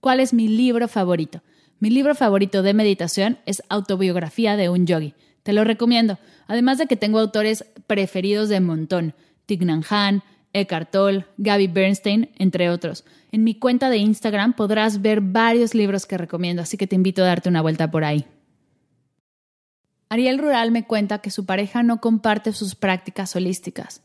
¿Cuál 0.00 0.18
es 0.18 0.34
mi 0.34 0.48
libro 0.48 0.88
favorito? 0.88 1.42
Mi 1.78 1.90
libro 1.90 2.16
favorito 2.16 2.64
de 2.64 2.74
meditación 2.74 3.38
es 3.46 3.62
Autobiografía 3.68 4.56
de 4.56 4.68
un 4.68 4.84
yogi. 4.84 5.14
Te 5.44 5.52
lo 5.52 5.62
recomiendo. 5.62 6.18
Además 6.48 6.78
de 6.78 6.88
que 6.88 6.96
tengo 6.96 7.20
autores 7.20 7.66
preferidos 7.86 8.48
de 8.48 8.58
montón. 8.58 9.14
Thich 9.46 9.62
Nhat 9.62 9.84
Hanh, 9.90 10.22
Eckhart 10.52 10.90
Tolle, 10.90 11.26
Gabby 11.38 11.66
Bernstein, 11.66 12.30
entre 12.38 12.70
otros. 12.70 13.04
En 13.30 13.44
mi 13.44 13.54
cuenta 13.54 13.90
de 13.90 13.98
Instagram 13.98 14.54
podrás 14.54 15.00
ver 15.00 15.20
varios 15.20 15.74
libros 15.74 16.06
que 16.06 16.18
recomiendo, 16.18 16.62
así 16.62 16.76
que 16.76 16.86
te 16.86 16.96
invito 16.96 17.22
a 17.22 17.26
darte 17.26 17.48
una 17.48 17.62
vuelta 17.62 17.90
por 17.90 18.04
ahí. 18.04 18.26
Ariel 20.08 20.38
Rural 20.38 20.70
me 20.72 20.86
cuenta 20.86 21.20
que 21.20 21.30
su 21.30 21.46
pareja 21.46 21.82
no 21.82 22.00
comparte 22.02 22.52
sus 22.52 22.74
prácticas 22.74 23.34
holísticas. 23.34 24.02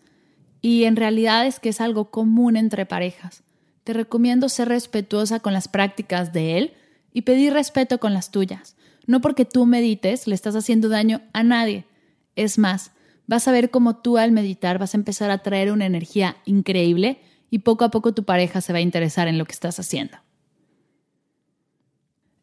Y 0.62 0.86
en 0.86 0.96
realidad 0.96 1.46
es 1.46 1.60
que 1.60 1.70
es 1.70 1.82
algo 1.82 2.12
común 2.12 2.56
entre 2.56 2.86
parejas. 2.86 3.44
Te 3.84 3.92
recomiendo 3.92 4.48
ser 4.48 4.70
respetuosa 4.70 5.42
con 5.42 5.52
las 5.52 5.68
prácticas 5.68 6.32
de 6.32 6.58
él 6.58 6.74
y 7.12 7.24
pedir 7.24 7.52
respeto 7.52 8.00
con 8.00 8.14
las 8.14 8.32
tuyas. 8.32 8.78
No 9.06 9.20
porque 9.20 9.44
tú 9.44 9.66
medites 9.66 10.28
le 10.28 10.36
estás 10.36 10.56
haciendo 10.56 10.88
daño 10.88 11.22
a 11.34 11.44
nadie. 11.44 11.86
Es 12.36 12.58
más, 12.58 12.92
vas 13.28 13.48
a 13.48 13.52
ver 13.52 13.70
cómo 13.70 13.98
tú 13.98 14.18
al 14.18 14.32
meditar 14.32 14.80
vas 14.80 14.94
a 14.94 14.98
empezar 14.98 15.30
a 15.30 15.40
traer 15.40 15.72
una 15.72 15.86
energía 15.86 16.38
increíble 16.46 17.20
y 17.50 17.60
poco 17.60 17.86
a 17.86 17.92
poco 17.92 18.14
tu 18.14 18.24
pareja 18.24 18.62
se 18.62 18.74
va 18.74 18.80
a 18.80 18.82
interesar 18.82 19.28
en 19.28 19.38
lo 19.38 19.46
que 19.46 19.54
estás 19.54 19.80
haciendo. 19.80 20.18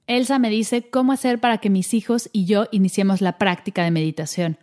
Elsa 0.07 0.38
me 0.38 0.51
dice 0.51 0.88
cómo 0.90 1.12
hacer 1.12 1.40
para 1.40 1.59
que 1.59 1.70
mis 1.70 1.94
hijos 1.94 2.29
y 2.33 2.44
yo 2.44 2.66
iniciemos 2.70 3.20
la 3.20 3.38
práctica 3.38 3.85
de 3.85 3.90
meditación. 3.90 4.59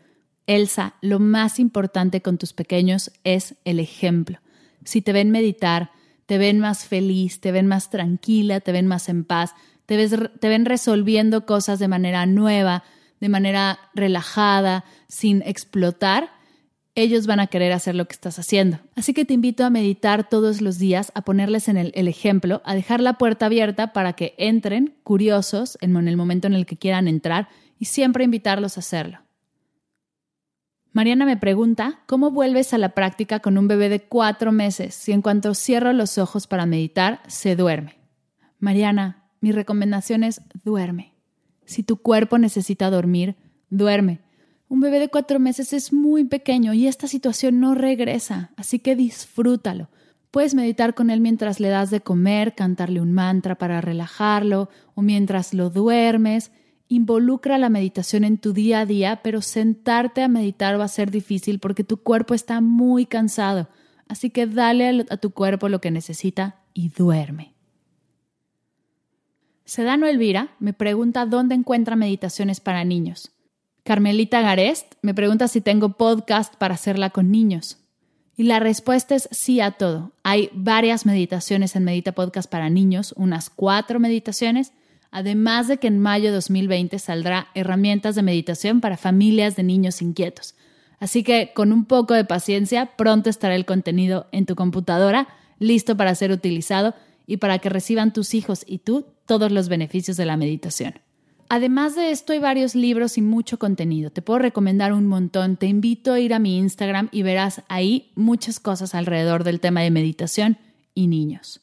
Elsa, 0.45 0.95
lo 1.01 1.19
más 1.19 1.59
importante 1.59 2.21
con 2.21 2.37
tus 2.37 2.53
pequeños 2.53 3.11
es 3.23 3.55
el 3.65 3.79
ejemplo. 3.79 4.39
Si 4.83 5.01
te 5.01 5.13
ven 5.13 5.31
meditar, 5.31 5.91
te 6.25 6.37
ven 6.37 6.59
más 6.59 6.85
feliz, 6.85 7.39
te 7.39 7.51
ven 7.51 7.67
más 7.67 7.89
tranquila, 7.89 8.59
te 8.59 8.71
ven 8.71 8.87
más 8.87 9.09
en 9.09 9.23
paz, 9.23 9.53
te, 9.85 9.97
ven 10.47 10.65
resolviendo 10.65 11.45
cosas 11.45 11.79
de 11.79 11.87
manera 11.87 12.25
nueva, 12.25 12.83
de 13.21 13.29
manera 13.29 13.79
relajada, 13.93 14.83
sin 15.07 15.41
explotar, 15.43 16.31
ellos 16.95 17.25
van 17.25 17.39
a 17.39 17.47
querer 17.47 17.71
hacer 17.71 17.95
lo 17.95 18.05
que 18.05 18.13
estás 18.13 18.37
haciendo. 18.37 18.79
Así 18.95 19.13
que 19.13 19.23
te 19.23 19.33
invito 19.33 19.63
a 19.63 19.69
meditar 19.69 20.27
todos 20.27 20.59
los 20.59 20.77
días, 20.77 21.11
a 21.15 21.21
ponerles 21.21 21.69
en 21.69 21.77
el, 21.77 22.07
ejemplo, 22.07 22.61
a 22.65 22.75
dejar 22.75 22.99
la 22.99 23.13
puerta 23.13 23.45
abierta 23.45 23.93
para 23.93 24.13
que 24.13 24.33
entren 24.37 24.95
curiosos 25.03 25.77
en 25.79 25.95
el 26.07 26.17
momento 26.17 26.47
en 26.47 26.53
el 26.53 26.65
que 26.65 26.77
quieran 26.77 27.07
entrar 27.07 27.47
y 27.79 27.85
siempre 27.85 28.25
invitarlos 28.25 28.75
a 28.75 28.81
hacerlo. 28.81 29.19
Mariana 30.91 31.25
me 31.25 31.37
pregunta, 31.37 32.01
¿cómo 32.07 32.31
vuelves 32.31 32.73
a 32.73 32.77
la 32.77 32.89
práctica 32.89 33.39
con 33.39 33.57
un 33.57 33.69
bebé 33.69 33.87
de 33.87 34.01
cuatro 34.01 34.51
meses 34.51 34.93
si 34.93 35.13
en 35.13 35.21
cuanto 35.21 35.53
cierro 35.53 35.93
los 35.93 36.17
ojos 36.17 36.47
para 36.47 36.65
meditar 36.65 37.21
se 37.27 37.55
duerme? 37.55 37.95
Mariana, 38.59 39.29
mi 39.39 39.53
recomendación 39.53 40.25
es 40.25 40.41
duerme. 40.65 41.10
Si 41.71 41.83
tu 41.83 41.97
cuerpo 41.97 42.37
necesita 42.37 42.89
dormir, 42.89 43.35
duerme. 43.69 44.19
Un 44.67 44.79
bebé 44.79 44.99
de 44.99 45.09
cuatro 45.09 45.39
meses 45.39 45.73
es 45.73 45.93
muy 45.93 46.23
pequeño 46.23 46.73
y 46.73 46.87
esta 46.87 47.07
situación 47.07 47.59
no 47.59 47.75
regresa, 47.75 48.51
así 48.57 48.79
que 48.79 48.95
disfrútalo. 48.95 49.89
Puedes 50.31 50.53
meditar 50.53 50.93
con 50.93 51.09
él 51.09 51.19
mientras 51.19 51.59
le 51.59 51.69
das 51.69 51.89
de 51.89 52.01
comer, 52.01 52.55
cantarle 52.55 53.01
un 53.01 53.11
mantra 53.11 53.55
para 53.55 53.81
relajarlo 53.81 54.69
o 54.95 55.01
mientras 55.01 55.53
lo 55.53 55.69
duermes 55.69 56.51
Involucra 56.91 57.57
la 57.57 57.69
meditación 57.69 58.25
en 58.25 58.37
tu 58.37 58.51
día 58.51 58.81
a 58.81 58.85
día, 58.85 59.21
pero 59.23 59.41
sentarte 59.41 60.23
a 60.23 60.27
meditar 60.27 60.77
va 60.77 60.83
a 60.83 60.89
ser 60.89 61.09
difícil 61.09 61.59
porque 61.59 61.85
tu 61.85 61.95
cuerpo 61.95 62.33
está 62.33 62.59
muy 62.59 63.05
cansado. 63.05 63.69
Así 64.09 64.29
que 64.29 64.45
dale 64.45 65.05
a 65.09 65.15
tu 65.15 65.31
cuerpo 65.31 65.69
lo 65.69 65.79
que 65.79 65.89
necesita 65.89 66.59
y 66.73 66.89
duerme. 66.89 67.50
Sedano 69.71 70.05
Elvira 70.05 70.49
me 70.59 70.73
pregunta 70.73 71.25
dónde 71.25 71.55
encuentra 71.55 71.95
meditaciones 71.95 72.59
para 72.59 72.83
niños. 72.83 73.31
Carmelita 73.85 74.41
Garest 74.41 74.95
me 75.01 75.13
pregunta 75.13 75.47
si 75.47 75.61
tengo 75.61 75.93
podcast 75.93 76.53
para 76.57 76.73
hacerla 76.73 77.11
con 77.11 77.31
niños. 77.31 77.77
Y 78.35 78.43
la 78.43 78.59
respuesta 78.59 79.15
es 79.15 79.29
sí 79.31 79.61
a 79.61 79.71
todo. 79.71 80.11
Hay 80.23 80.49
varias 80.51 81.05
meditaciones 81.05 81.77
en 81.77 81.85
Medita 81.85 82.11
Podcast 82.11 82.51
para 82.51 82.69
niños, 82.69 83.13
unas 83.15 83.49
cuatro 83.49 83.97
meditaciones, 84.01 84.73
además 85.09 85.69
de 85.69 85.77
que 85.77 85.87
en 85.87 85.99
mayo 85.99 86.25
de 86.25 86.35
2020 86.35 86.99
saldrá 86.99 87.47
herramientas 87.55 88.15
de 88.15 88.23
meditación 88.23 88.81
para 88.81 88.97
familias 88.97 89.55
de 89.55 89.63
niños 89.63 90.01
inquietos. 90.01 90.53
Así 90.99 91.23
que 91.23 91.53
con 91.55 91.71
un 91.71 91.85
poco 91.85 92.13
de 92.13 92.25
paciencia, 92.25 92.97
pronto 92.97 93.29
estará 93.29 93.55
el 93.55 93.65
contenido 93.65 94.27
en 94.33 94.45
tu 94.45 94.55
computadora, 94.55 95.29
listo 95.59 95.95
para 95.95 96.13
ser 96.13 96.33
utilizado 96.33 96.93
y 97.25 97.37
para 97.37 97.59
que 97.59 97.69
reciban 97.69 98.11
tus 98.11 98.33
hijos 98.33 98.65
y 98.67 98.79
tú 98.79 99.05
todos 99.31 99.53
los 99.53 99.69
beneficios 99.69 100.17
de 100.17 100.25
la 100.25 100.35
meditación. 100.35 100.95
Además 101.47 101.95
de 101.95 102.11
esto, 102.11 102.33
hay 102.33 102.39
varios 102.39 102.75
libros 102.75 103.17
y 103.17 103.21
mucho 103.21 103.57
contenido. 103.59 104.09
Te 104.09 104.21
puedo 104.21 104.39
recomendar 104.39 104.91
un 104.91 105.07
montón. 105.07 105.55
Te 105.55 105.67
invito 105.67 106.11
a 106.11 106.19
ir 106.19 106.33
a 106.33 106.39
mi 106.39 106.57
Instagram 106.57 107.07
y 107.13 107.21
verás 107.21 107.61
ahí 107.69 108.11
muchas 108.15 108.59
cosas 108.59 108.93
alrededor 108.93 109.45
del 109.45 109.61
tema 109.61 109.79
de 109.79 109.89
meditación 109.89 110.57
y 110.93 111.07
niños. 111.07 111.61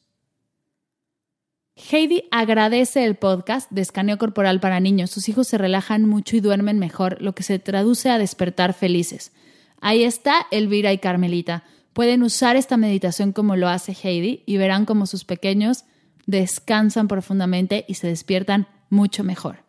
Heidi 1.77 2.25
agradece 2.31 3.05
el 3.05 3.17
podcast 3.17 3.71
de 3.71 3.83
escaneo 3.83 4.17
corporal 4.17 4.61
para 4.61 4.81
niños. 4.81 5.11
Sus 5.11 5.29
hijos 5.29 5.47
se 5.47 5.59
relajan 5.59 6.07
mucho 6.07 6.37
y 6.39 6.41
duermen 6.41 6.79
mejor, 6.79 7.21
lo 7.21 7.35
que 7.35 7.43
se 7.43 7.59
traduce 7.59 8.09
a 8.09 8.17
despertar 8.17 8.73
felices. 8.73 9.31
Ahí 9.83 10.05
está 10.05 10.47
Elvira 10.51 10.95
y 10.95 10.97
Carmelita. 10.97 11.65
Pueden 11.93 12.23
usar 12.23 12.57
esta 12.57 12.79
meditación 12.79 13.33
como 13.33 13.57
lo 13.57 13.69
hace 13.69 13.93
Heidi 13.93 14.43
y 14.47 14.57
verán 14.57 14.87
cómo 14.87 15.05
sus 15.05 15.27
pequeños 15.27 15.85
descansan 16.29 17.09
profundamente 17.09 17.87
y 17.89 17.95
se 17.95 18.07
despiertan 18.07 18.69
mucho 18.91 19.25
mejor. 19.25 19.65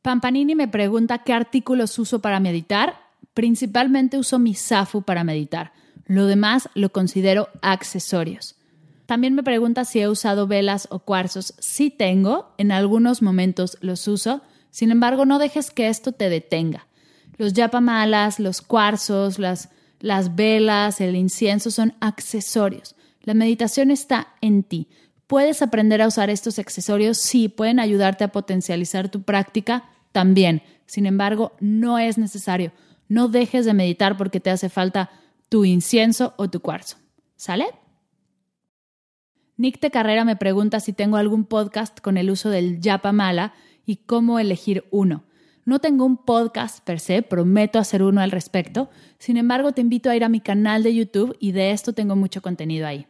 Pampanini 0.00 0.54
me 0.54 0.66
pregunta 0.66 1.18
qué 1.18 1.34
artículos 1.34 1.98
uso 1.98 2.20
para 2.20 2.40
meditar. 2.40 2.96
Principalmente 3.34 4.18
uso 4.18 4.38
mi 4.38 4.54
Safu 4.54 5.02
para 5.02 5.22
meditar. 5.22 5.72
Lo 6.06 6.26
demás 6.26 6.70
lo 6.74 6.90
considero 6.90 7.50
accesorios. 7.60 8.56
También 9.04 9.34
me 9.34 9.42
pregunta 9.42 9.84
si 9.84 10.00
he 10.00 10.08
usado 10.08 10.46
velas 10.46 10.88
o 10.90 11.00
cuarzos. 11.00 11.54
Sí 11.58 11.90
tengo, 11.90 12.54
en 12.56 12.72
algunos 12.72 13.20
momentos 13.20 13.76
los 13.82 14.08
uso, 14.08 14.40
sin 14.70 14.90
embargo 14.90 15.26
no 15.26 15.38
dejes 15.38 15.70
que 15.70 15.88
esto 15.88 16.12
te 16.12 16.30
detenga. 16.30 16.86
Los 17.36 17.52
yapamalas, 17.52 18.40
los 18.40 18.62
cuarzos, 18.62 19.38
las, 19.38 19.68
las 20.00 20.34
velas, 20.34 21.02
el 21.02 21.14
incienso 21.14 21.70
son 21.70 21.94
accesorios. 22.00 22.96
La 23.24 23.34
meditación 23.34 23.90
está 23.90 24.28
en 24.40 24.62
ti. 24.62 24.88
¿Puedes 25.26 25.62
aprender 25.62 26.02
a 26.02 26.06
usar 26.06 26.30
estos 26.30 26.58
accesorios? 26.58 27.18
Sí, 27.18 27.48
pueden 27.48 27.80
ayudarte 27.80 28.24
a 28.24 28.32
potencializar 28.32 29.08
tu 29.08 29.22
práctica 29.22 29.84
también. 30.12 30.62
Sin 30.86 31.06
embargo, 31.06 31.52
no 31.60 31.98
es 31.98 32.18
necesario. 32.18 32.72
No 33.08 33.28
dejes 33.28 33.64
de 33.64 33.74
meditar 33.74 34.16
porque 34.16 34.40
te 34.40 34.50
hace 34.50 34.68
falta 34.68 35.10
tu 35.48 35.64
incienso 35.64 36.34
o 36.36 36.50
tu 36.50 36.60
cuarzo. 36.60 36.98
¿Sale? 37.36 37.66
Nick 39.56 39.80
de 39.80 39.90
Carrera 39.90 40.24
me 40.24 40.36
pregunta 40.36 40.80
si 40.80 40.92
tengo 40.92 41.16
algún 41.16 41.44
podcast 41.44 42.00
con 42.00 42.16
el 42.18 42.30
uso 42.30 42.50
del 42.50 42.80
Yapa 42.80 43.12
Mala 43.12 43.54
y 43.86 43.96
cómo 43.96 44.38
elegir 44.38 44.84
uno. 44.90 45.24
No 45.64 45.78
tengo 45.78 46.04
un 46.04 46.18
podcast 46.18 46.84
per 46.84 47.00
se, 47.00 47.22
prometo 47.22 47.78
hacer 47.78 48.02
uno 48.02 48.20
al 48.20 48.30
respecto. 48.30 48.90
Sin 49.18 49.38
embargo, 49.38 49.72
te 49.72 49.80
invito 49.80 50.10
a 50.10 50.16
ir 50.16 50.24
a 50.24 50.28
mi 50.28 50.40
canal 50.40 50.82
de 50.82 50.94
YouTube 50.94 51.36
y 51.40 51.52
de 51.52 51.70
esto 51.70 51.94
tengo 51.94 52.16
mucho 52.16 52.42
contenido 52.42 52.86
ahí. 52.86 53.06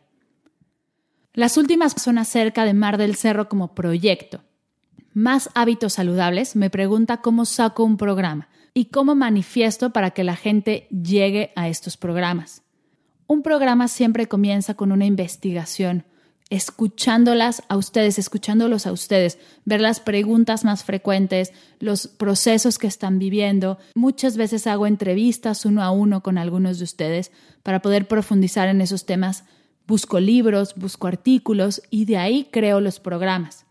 Las 1.35 1.57
últimas 1.57 1.95
son 2.01 2.19
acerca 2.19 2.65
de 2.65 2.75
Mar 2.75 2.97
del 2.97 3.17
Cerro 3.17 3.49
como 3.49 3.75
proyecto. 3.75 4.41
Más 5.13 5.51
hábitos 5.55 5.95
saludables 5.95 6.55
me 6.55 6.71
pregunta 6.71 7.19
cómo 7.19 7.45
saco 7.45 7.85
un 7.85 7.97
programa. 7.97 8.49
y 8.77 8.87
cómo 8.87 9.15
manifiesto 9.15 9.91
para 9.91 10.11
que 10.11 10.25
la 10.25 10.35
gente 10.35 10.89
llegue 10.89 11.53
a 11.55 11.69
estos 11.69 11.97
programas. 11.97 12.63
Un 13.29 13.43
programa 13.43 13.87
siempre 13.87 14.27
comienza 14.27 14.75
con 14.75 14.91
una 14.91 15.07
investigación, 15.07 16.05
escuchándolas 16.51 17.63
a 17.69 17.77
ustedes, 17.77 18.19
escuchándolos 18.19 18.89
a 18.89 18.93
ustedes, 18.93 19.39
ver 19.65 19.81
las 19.81 20.01
preguntas 20.01 20.65
más 20.65 20.83
frecuentes, 20.83 21.53
los 21.79 22.09
procesos 22.09 22.79
que 22.79 22.89
están 22.89 23.21
viviendo. 23.21 23.79
Muchas 23.95 24.37
veces 24.37 24.67
hago 24.67 24.89
entrevistas 24.89 25.65
uno 25.65 25.81
a 25.81 25.93
uno 25.93 26.23
con 26.25 26.37
algunos 26.37 26.79
de 26.79 26.85
ustedes 26.85 27.31
para 27.63 27.81
poder 27.81 28.09
profundizar 28.09 28.69
en 28.69 28.81
esos 28.81 29.07
temas. 29.07 29.45
Busco 29.87 30.19
libros, 30.19 30.75
busco 30.77 31.07
artículos 31.07 31.83
y 31.91 32.07
de 32.07 32.17
ahí 32.17 32.49
creo 32.51 32.81
los 32.81 33.01
programas. 33.01 33.67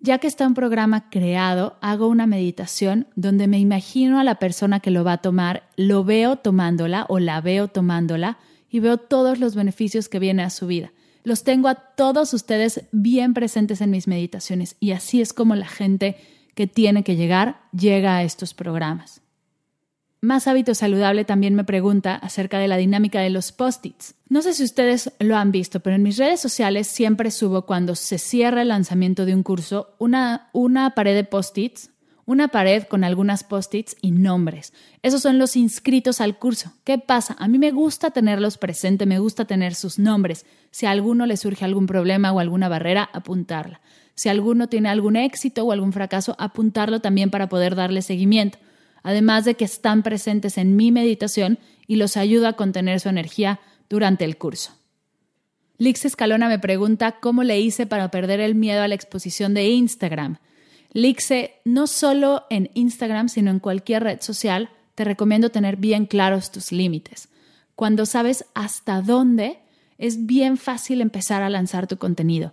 Ya 0.00 0.18
que 0.18 0.28
está 0.28 0.46
un 0.46 0.54
programa 0.54 1.10
creado, 1.10 1.76
hago 1.80 2.06
una 2.06 2.26
meditación 2.26 3.08
donde 3.16 3.48
me 3.48 3.58
imagino 3.58 4.20
a 4.20 4.24
la 4.24 4.36
persona 4.36 4.80
que 4.80 4.92
lo 4.92 5.02
va 5.02 5.14
a 5.14 5.18
tomar, 5.22 5.68
lo 5.76 6.04
veo 6.04 6.36
tomándola 6.36 7.04
o 7.08 7.18
la 7.18 7.40
veo 7.40 7.68
tomándola 7.68 8.38
y 8.70 8.78
veo 8.78 8.98
todos 8.98 9.38
los 9.40 9.54
beneficios 9.54 10.08
que 10.08 10.18
viene 10.18 10.44
a 10.44 10.50
su 10.50 10.66
vida. 10.66 10.92
Los 11.24 11.42
tengo 11.42 11.68
a 11.68 11.74
todos 11.74 12.32
ustedes 12.32 12.84
bien 12.92 13.34
presentes 13.34 13.80
en 13.80 13.90
mis 13.90 14.06
meditaciones 14.06 14.76
y 14.78 14.92
así 14.92 15.20
es 15.20 15.32
como 15.32 15.56
la 15.56 15.66
gente 15.66 16.16
que 16.54 16.66
tiene 16.66 17.02
que 17.02 17.16
llegar 17.16 17.60
llega 17.72 18.16
a 18.16 18.22
estos 18.22 18.54
programas. 18.54 19.20
Más 20.20 20.48
Hábito 20.48 20.74
Saludable 20.74 21.24
también 21.24 21.54
me 21.54 21.62
pregunta 21.62 22.16
acerca 22.16 22.58
de 22.58 22.66
la 22.66 22.76
dinámica 22.76 23.20
de 23.20 23.30
los 23.30 23.52
post-its. 23.52 24.14
No 24.28 24.42
sé 24.42 24.52
si 24.52 24.64
ustedes 24.64 25.12
lo 25.20 25.36
han 25.36 25.52
visto, 25.52 25.80
pero 25.80 25.94
en 25.94 26.02
mis 26.02 26.16
redes 26.16 26.40
sociales 26.40 26.88
siempre 26.88 27.30
subo 27.30 27.66
cuando 27.66 27.94
se 27.94 28.18
cierra 28.18 28.62
el 28.62 28.68
lanzamiento 28.68 29.24
de 29.26 29.34
un 29.34 29.44
curso 29.44 29.94
una, 29.98 30.48
una 30.52 30.94
pared 30.94 31.14
de 31.14 31.24
post-its 31.24 31.90
una 32.28 32.48
pared 32.48 32.82
con 32.82 33.04
algunas 33.04 33.42
post-its 33.42 33.96
y 34.02 34.10
nombres. 34.10 34.74
Esos 35.02 35.22
son 35.22 35.38
los 35.38 35.56
inscritos 35.56 36.20
al 36.20 36.38
curso. 36.38 36.74
¿Qué 36.84 36.98
pasa? 36.98 37.34
A 37.38 37.48
mí 37.48 37.58
me 37.58 37.70
gusta 37.70 38.10
tenerlos 38.10 38.58
presentes, 38.58 39.08
me 39.08 39.18
gusta 39.18 39.46
tener 39.46 39.74
sus 39.74 39.98
nombres. 39.98 40.44
Si 40.70 40.84
a 40.84 40.90
alguno 40.90 41.24
le 41.24 41.38
surge 41.38 41.64
algún 41.64 41.86
problema 41.86 42.30
o 42.30 42.38
alguna 42.38 42.68
barrera, 42.68 43.08
apuntarla. 43.14 43.80
Si 44.14 44.28
alguno 44.28 44.68
tiene 44.68 44.90
algún 44.90 45.16
éxito 45.16 45.64
o 45.64 45.72
algún 45.72 45.94
fracaso, 45.94 46.36
apuntarlo 46.38 47.00
también 47.00 47.30
para 47.30 47.48
poder 47.48 47.74
darle 47.74 48.02
seguimiento. 48.02 48.58
Además 49.08 49.46
de 49.46 49.54
que 49.54 49.64
están 49.64 50.02
presentes 50.02 50.58
en 50.58 50.76
mi 50.76 50.92
meditación 50.92 51.58
y 51.86 51.96
los 51.96 52.18
ayuda 52.18 52.50
a 52.50 52.56
contener 52.56 53.00
su 53.00 53.08
energía 53.08 53.58
durante 53.88 54.26
el 54.26 54.36
curso. 54.36 54.72
Lix 55.78 56.04
Escalona 56.04 56.46
me 56.46 56.58
pregunta 56.58 57.12
cómo 57.18 57.42
le 57.42 57.58
hice 57.58 57.86
para 57.86 58.10
perder 58.10 58.40
el 58.40 58.54
miedo 58.54 58.82
a 58.82 58.86
la 58.86 58.94
exposición 58.94 59.54
de 59.54 59.66
Instagram. 59.70 60.36
Lixe, 60.92 61.54
no 61.64 61.86
solo 61.86 62.44
en 62.50 62.70
Instagram, 62.74 63.30
sino 63.30 63.50
en 63.50 63.60
cualquier 63.60 64.02
red 64.02 64.20
social, 64.20 64.68
te 64.94 65.04
recomiendo 65.04 65.48
tener 65.48 65.78
bien 65.78 66.04
claros 66.04 66.52
tus 66.52 66.70
límites. 66.70 67.30
Cuando 67.76 68.04
sabes 68.04 68.44
hasta 68.54 69.00
dónde, 69.00 69.60
es 69.96 70.26
bien 70.26 70.58
fácil 70.58 71.00
empezar 71.00 71.42
a 71.42 71.48
lanzar 71.48 71.86
tu 71.86 71.96
contenido. 71.96 72.52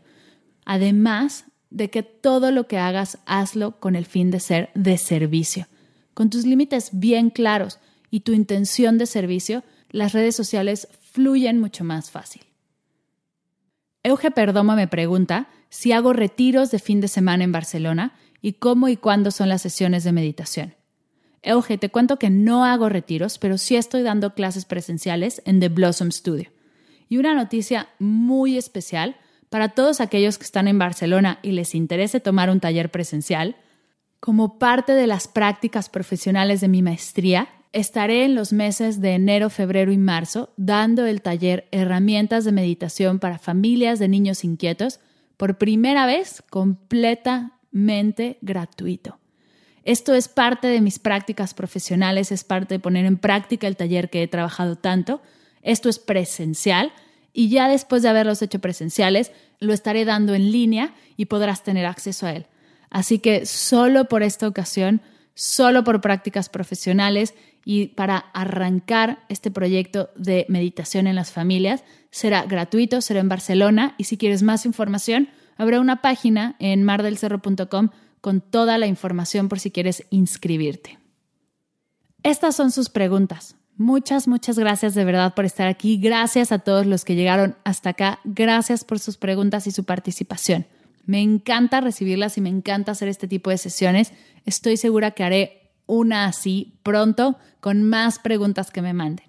Además 0.63 1.47
de 1.69 1.89
que 1.89 2.01
todo 2.01 2.51
lo 2.51 2.65
que 2.69 2.77
hagas, 2.77 3.17
hazlo 3.25 3.77
con 3.81 3.97
el 3.97 4.05
fin 4.05 4.31
de 4.31 4.39
ser 4.39 4.69
de 4.73 4.97
servicio. 4.97 5.67
Con 6.15 6.31
tus 6.31 6.45
límites 6.45 6.89
bien 6.93 7.29
claros 7.29 7.77
y 8.09 8.21
tu 8.21 8.31
intención 8.31 8.97
de 8.97 9.05
servicio, 9.05 9.63
las 9.91 10.13
redes 10.13 10.35
sociales 10.35 10.87
fluyen 11.11 11.59
mucho 11.59 11.83
más 11.83 12.09
fácil. 12.09 12.41
Euge 14.01 14.31
Perdomo 14.31 14.75
me 14.75 14.87
pregunta 14.87 15.49
si 15.69 15.91
hago 15.91 16.13
retiros 16.13 16.71
de 16.71 16.79
fin 16.79 17.01
de 17.01 17.09
semana 17.09 17.43
en 17.43 17.51
Barcelona 17.51 18.13
y 18.41 18.53
cómo 18.53 18.87
y 18.87 18.95
cuándo 18.95 19.29
son 19.29 19.49
las 19.49 19.61
sesiones 19.61 20.03
de 20.03 20.13
meditación. 20.13 20.73
Euge, 21.41 21.77
te 21.77 21.89
cuento 21.89 22.17
que 22.17 22.29
no 22.29 22.63
hago 22.63 22.87
retiros, 22.87 23.37
pero 23.37 23.57
sí 23.57 23.75
estoy 23.75 24.01
dando 24.01 24.33
clases 24.33 24.63
presenciales 24.65 25.41
en 25.45 25.59
The 25.59 25.69
Blossom 25.69 26.11
Studio. 26.11 26.49
Y 27.09 27.17
una 27.17 27.35
noticia 27.35 27.89
muy 27.99 28.57
especial 28.57 29.17
para 29.49 29.69
todos 29.69 29.99
aquellos 29.99 30.37
que 30.37 30.45
están 30.45 30.67
en 30.67 30.79
Barcelona 30.79 31.39
y 31.43 31.51
les 31.51 31.75
interese 31.75 32.19
tomar 32.19 32.49
un 32.49 32.61
taller 32.61 32.89
presencial, 32.89 33.57
como 34.25 34.57
parte 34.57 34.93
de 34.93 35.05
las 35.05 35.27
prácticas 35.27 35.87
profesionales 35.87 36.59
de 36.59 36.67
mi 36.67 36.81
maestría, 36.81 37.47
estaré 37.73 38.25
en 38.25 38.33
los 38.33 38.53
meses 38.53 38.99
de 38.99 39.13
enero, 39.13 39.51
febrero 39.51 39.91
y 39.91 39.99
marzo 39.99 40.51
dando 40.57 41.05
el 41.05 41.21
taller 41.21 41.67
Herramientas 41.71 42.43
de 42.43 42.51
Meditación 42.51 43.19
para 43.19 43.37
Familias 43.37 43.99
de 43.99 44.07
Niños 44.07 44.43
Inquietos 44.43 44.99
por 45.37 45.59
primera 45.59 46.07
vez 46.07 46.41
completa 46.49 47.51
mente 47.69 48.39
gratuito. 48.41 49.19
Esto 49.83 50.15
es 50.15 50.27
parte 50.27 50.69
de 50.69 50.81
mis 50.81 50.97
prácticas 50.97 51.53
profesionales, 51.53 52.31
es 52.31 52.43
parte 52.43 52.73
de 52.73 52.79
poner 52.79 53.05
en 53.05 53.17
práctica 53.17 53.67
el 53.67 53.77
taller 53.77 54.09
que 54.09 54.23
he 54.23 54.27
trabajado 54.27 54.75
tanto. 54.75 55.21
Esto 55.61 55.87
es 55.87 55.99
presencial 55.99 56.93
y 57.31 57.49
ya 57.49 57.69
después 57.69 58.01
de 58.01 58.09
haberlos 58.09 58.41
hecho 58.41 58.57
presenciales, 58.57 59.31
lo 59.59 59.71
estaré 59.71 60.03
dando 60.03 60.33
en 60.33 60.51
línea 60.51 60.95
y 61.15 61.25
podrás 61.25 61.61
tener 61.61 61.85
acceso 61.85 62.25
a 62.25 62.33
él. 62.33 62.47
Así 62.95 63.19
que 63.19 63.45
solo 63.45 64.05
por 64.05 64.23
esta 64.23 64.47
ocasión, 64.47 65.01
solo 65.33 65.83
por 65.83 65.99
prácticas 65.99 66.47
profesionales 66.49 67.33
y 67.65 67.87
para 67.87 68.17
arrancar 68.17 69.19
este 69.27 69.51
proyecto 69.51 70.09
de 70.15 70.45
meditación 70.49 71.07
en 71.07 71.15
las 71.15 71.31
familias, 71.31 71.83
será 72.09 72.43
gratuito, 72.43 73.01
será 73.01 73.19
en 73.19 73.29
Barcelona 73.29 73.95
y 73.97 74.05
si 74.05 74.17
quieres 74.17 74.43
más 74.43 74.65
información, 74.65 75.29
Habrá 75.57 75.79
una 75.79 76.01
página 76.01 76.55
en 76.59 76.83
mardelcerro.com 76.83 77.89
con 78.21 78.41
toda 78.41 78.77
la 78.77 78.87
información 78.87 79.49
por 79.49 79.59
si 79.59 79.71
quieres 79.71 80.05
inscribirte. 80.09 80.99
Estas 82.23 82.55
son 82.55 82.71
sus 82.71 82.89
preguntas. 82.89 83.55
Muchas, 83.77 84.27
muchas 84.27 84.57
gracias 84.57 84.95
de 84.95 85.05
verdad 85.05 85.33
por 85.33 85.45
estar 85.45 85.67
aquí. 85.67 85.97
Gracias 85.97 86.51
a 86.51 86.59
todos 86.59 86.85
los 86.85 87.05
que 87.05 87.15
llegaron 87.15 87.55
hasta 87.63 87.91
acá. 87.91 88.19
Gracias 88.23 88.83
por 88.83 88.99
sus 88.99 89.17
preguntas 89.17 89.67
y 89.67 89.71
su 89.71 89.83
participación. 89.83 90.65
Me 91.05 91.21
encanta 91.21 91.81
recibirlas 91.81 92.37
y 92.37 92.41
me 92.41 92.49
encanta 92.49 92.91
hacer 92.91 93.07
este 93.07 93.27
tipo 93.27 93.49
de 93.49 93.57
sesiones. 93.57 94.11
Estoy 94.45 94.77
segura 94.77 95.11
que 95.11 95.23
haré 95.23 95.71
una 95.85 96.25
así 96.25 96.79
pronto 96.83 97.37
con 97.59 97.83
más 97.83 98.19
preguntas 98.19 98.71
que 98.71 98.81
me 98.81 98.93
manden. 98.93 99.27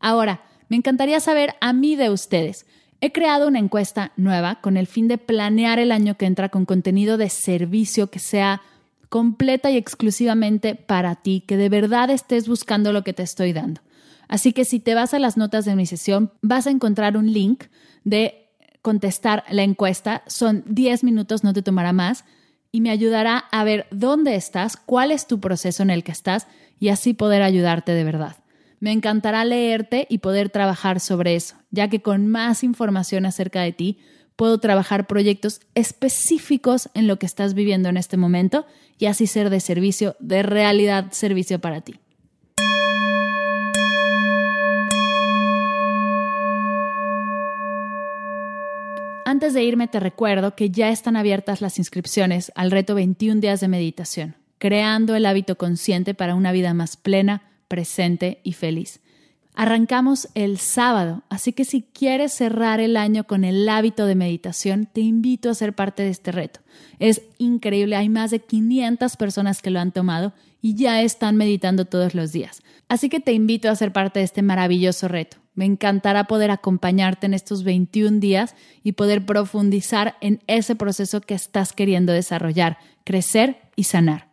Ahora, 0.00 0.42
me 0.68 0.76
encantaría 0.76 1.20
saber 1.20 1.54
a 1.60 1.72
mí 1.72 1.96
de 1.96 2.10
ustedes. 2.10 2.66
He 3.00 3.12
creado 3.12 3.46
una 3.48 3.58
encuesta 3.58 4.12
nueva 4.16 4.60
con 4.60 4.76
el 4.76 4.86
fin 4.86 5.08
de 5.08 5.18
planear 5.18 5.78
el 5.78 5.92
año 5.92 6.16
que 6.16 6.26
entra 6.26 6.48
con 6.48 6.64
contenido 6.64 7.16
de 7.16 7.30
servicio 7.30 8.10
que 8.10 8.18
sea 8.18 8.62
completa 9.08 9.70
y 9.70 9.76
exclusivamente 9.76 10.74
para 10.74 11.14
ti, 11.16 11.42
que 11.46 11.56
de 11.56 11.68
verdad 11.68 12.10
estés 12.10 12.48
buscando 12.48 12.92
lo 12.92 13.04
que 13.04 13.12
te 13.12 13.22
estoy 13.22 13.52
dando. 13.52 13.80
Así 14.28 14.52
que 14.52 14.64
si 14.64 14.80
te 14.80 14.94
vas 14.94 15.14
a 15.14 15.18
las 15.18 15.36
notas 15.36 15.64
de 15.64 15.74
mi 15.74 15.86
sesión, 15.86 16.32
vas 16.42 16.66
a 16.66 16.70
encontrar 16.70 17.16
un 17.16 17.32
link 17.32 17.64
de 18.04 18.47
contestar 18.82 19.44
la 19.50 19.62
encuesta. 19.62 20.22
Son 20.26 20.62
10 20.66 21.04
minutos, 21.04 21.44
no 21.44 21.52
te 21.52 21.62
tomará 21.62 21.92
más, 21.92 22.24
y 22.70 22.80
me 22.80 22.90
ayudará 22.90 23.38
a 23.50 23.64
ver 23.64 23.86
dónde 23.90 24.34
estás, 24.34 24.76
cuál 24.76 25.10
es 25.10 25.26
tu 25.26 25.40
proceso 25.40 25.82
en 25.82 25.90
el 25.90 26.04
que 26.04 26.12
estás 26.12 26.46
y 26.78 26.88
así 26.88 27.14
poder 27.14 27.42
ayudarte 27.42 27.92
de 27.92 28.04
verdad. 28.04 28.36
Me 28.80 28.92
encantará 28.92 29.44
leerte 29.44 30.06
y 30.08 30.18
poder 30.18 30.50
trabajar 30.50 31.00
sobre 31.00 31.34
eso, 31.34 31.56
ya 31.70 31.88
que 31.88 32.00
con 32.00 32.28
más 32.28 32.62
información 32.62 33.26
acerca 33.26 33.62
de 33.62 33.72
ti 33.72 33.98
puedo 34.36 34.58
trabajar 34.58 35.08
proyectos 35.08 35.60
específicos 35.74 36.90
en 36.94 37.08
lo 37.08 37.18
que 37.18 37.26
estás 37.26 37.54
viviendo 37.54 37.88
en 37.88 37.96
este 37.96 38.16
momento 38.16 38.66
y 38.96 39.06
así 39.06 39.26
ser 39.26 39.50
de 39.50 39.58
servicio, 39.58 40.14
de 40.20 40.44
realidad 40.44 41.10
servicio 41.10 41.60
para 41.60 41.80
ti. 41.80 41.98
Antes 49.28 49.52
de 49.52 49.62
irme 49.62 49.88
te 49.88 50.00
recuerdo 50.00 50.54
que 50.54 50.70
ya 50.70 50.88
están 50.88 51.14
abiertas 51.14 51.60
las 51.60 51.78
inscripciones 51.78 52.50
al 52.54 52.70
reto 52.70 52.94
21 52.94 53.42
días 53.42 53.60
de 53.60 53.68
meditación, 53.68 54.36
creando 54.56 55.14
el 55.14 55.26
hábito 55.26 55.58
consciente 55.58 56.14
para 56.14 56.34
una 56.34 56.50
vida 56.50 56.72
más 56.72 56.96
plena, 56.96 57.42
presente 57.68 58.40
y 58.42 58.54
feliz. 58.54 59.00
Arrancamos 59.52 60.28
el 60.34 60.56
sábado, 60.56 61.24
así 61.28 61.52
que 61.52 61.66
si 61.66 61.82
quieres 61.82 62.32
cerrar 62.32 62.80
el 62.80 62.96
año 62.96 63.24
con 63.24 63.44
el 63.44 63.68
hábito 63.68 64.06
de 64.06 64.14
meditación, 64.14 64.86
te 64.86 65.02
invito 65.02 65.50
a 65.50 65.54
ser 65.54 65.74
parte 65.74 66.04
de 66.04 66.08
este 66.08 66.32
reto. 66.32 66.60
Es 66.98 67.20
increíble, 67.36 67.96
hay 67.96 68.08
más 68.08 68.30
de 68.30 68.38
500 68.38 69.14
personas 69.18 69.60
que 69.60 69.68
lo 69.68 69.78
han 69.78 69.92
tomado 69.92 70.32
y 70.62 70.74
ya 70.74 71.02
están 71.02 71.36
meditando 71.36 71.84
todos 71.84 72.14
los 72.14 72.32
días. 72.32 72.62
Así 72.88 73.10
que 73.10 73.20
te 73.20 73.34
invito 73.34 73.68
a 73.68 73.76
ser 73.76 73.92
parte 73.92 74.20
de 74.20 74.24
este 74.24 74.40
maravilloso 74.40 75.06
reto. 75.06 75.36
Me 75.58 75.64
encantará 75.64 76.28
poder 76.28 76.52
acompañarte 76.52 77.26
en 77.26 77.34
estos 77.34 77.64
21 77.64 78.20
días 78.20 78.54
y 78.84 78.92
poder 78.92 79.26
profundizar 79.26 80.16
en 80.20 80.40
ese 80.46 80.76
proceso 80.76 81.20
que 81.20 81.34
estás 81.34 81.72
queriendo 81.72 82.12
desarrollar, 82.12 82.78
crecer 83.02 83.56
y 83.74 83.82
sanar. 83.82 84.28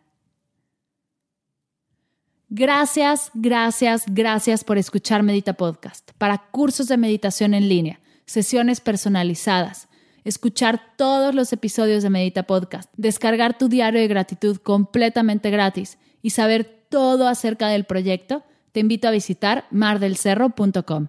Gracias, 2.48 3.32
gracias, 3.34 4.04
gracias 4.06 4.62
por 4.62 4.78
escuchar 4.78 5.24
Medita 5.24 5.54
Podcast. 5.54 6.12
Para 6.16 6.38
cursos 6.52 6.86
de 6.86 6.96
meditación 6.96 7.54
en 7.54 7.68
línea, 7.68 7.98
sesiones 8.24 8.80
personalizadas, 8.80 9.88
escuchar 10.22 10.80
todos 10.96 11.34
los 11.34 11.52
episodios 11.52 12.04
de 12.04 12.10
Medita 12.10 12.44
Podcast, 12.44 12.88
descargar 12.96 13.58
tu 13.58 13.68
diario 13.68 14.00
de 14.00 14.06
gratitud 14.06 14.58
completamente 14.58 15.50
gratis 15.50 15.98
y 16.22 16.30
saber 16.30 16.86
todo 16.88 17.26
acerca 17.26 17.66
del 17.66 17.82
proyecto, 17.82 18.44
te 18.70 18.78
invito 18.78 19.08
a 19.08 19.10
visitar 19.10 19.66
mardelcerro.com. 19.72 21.08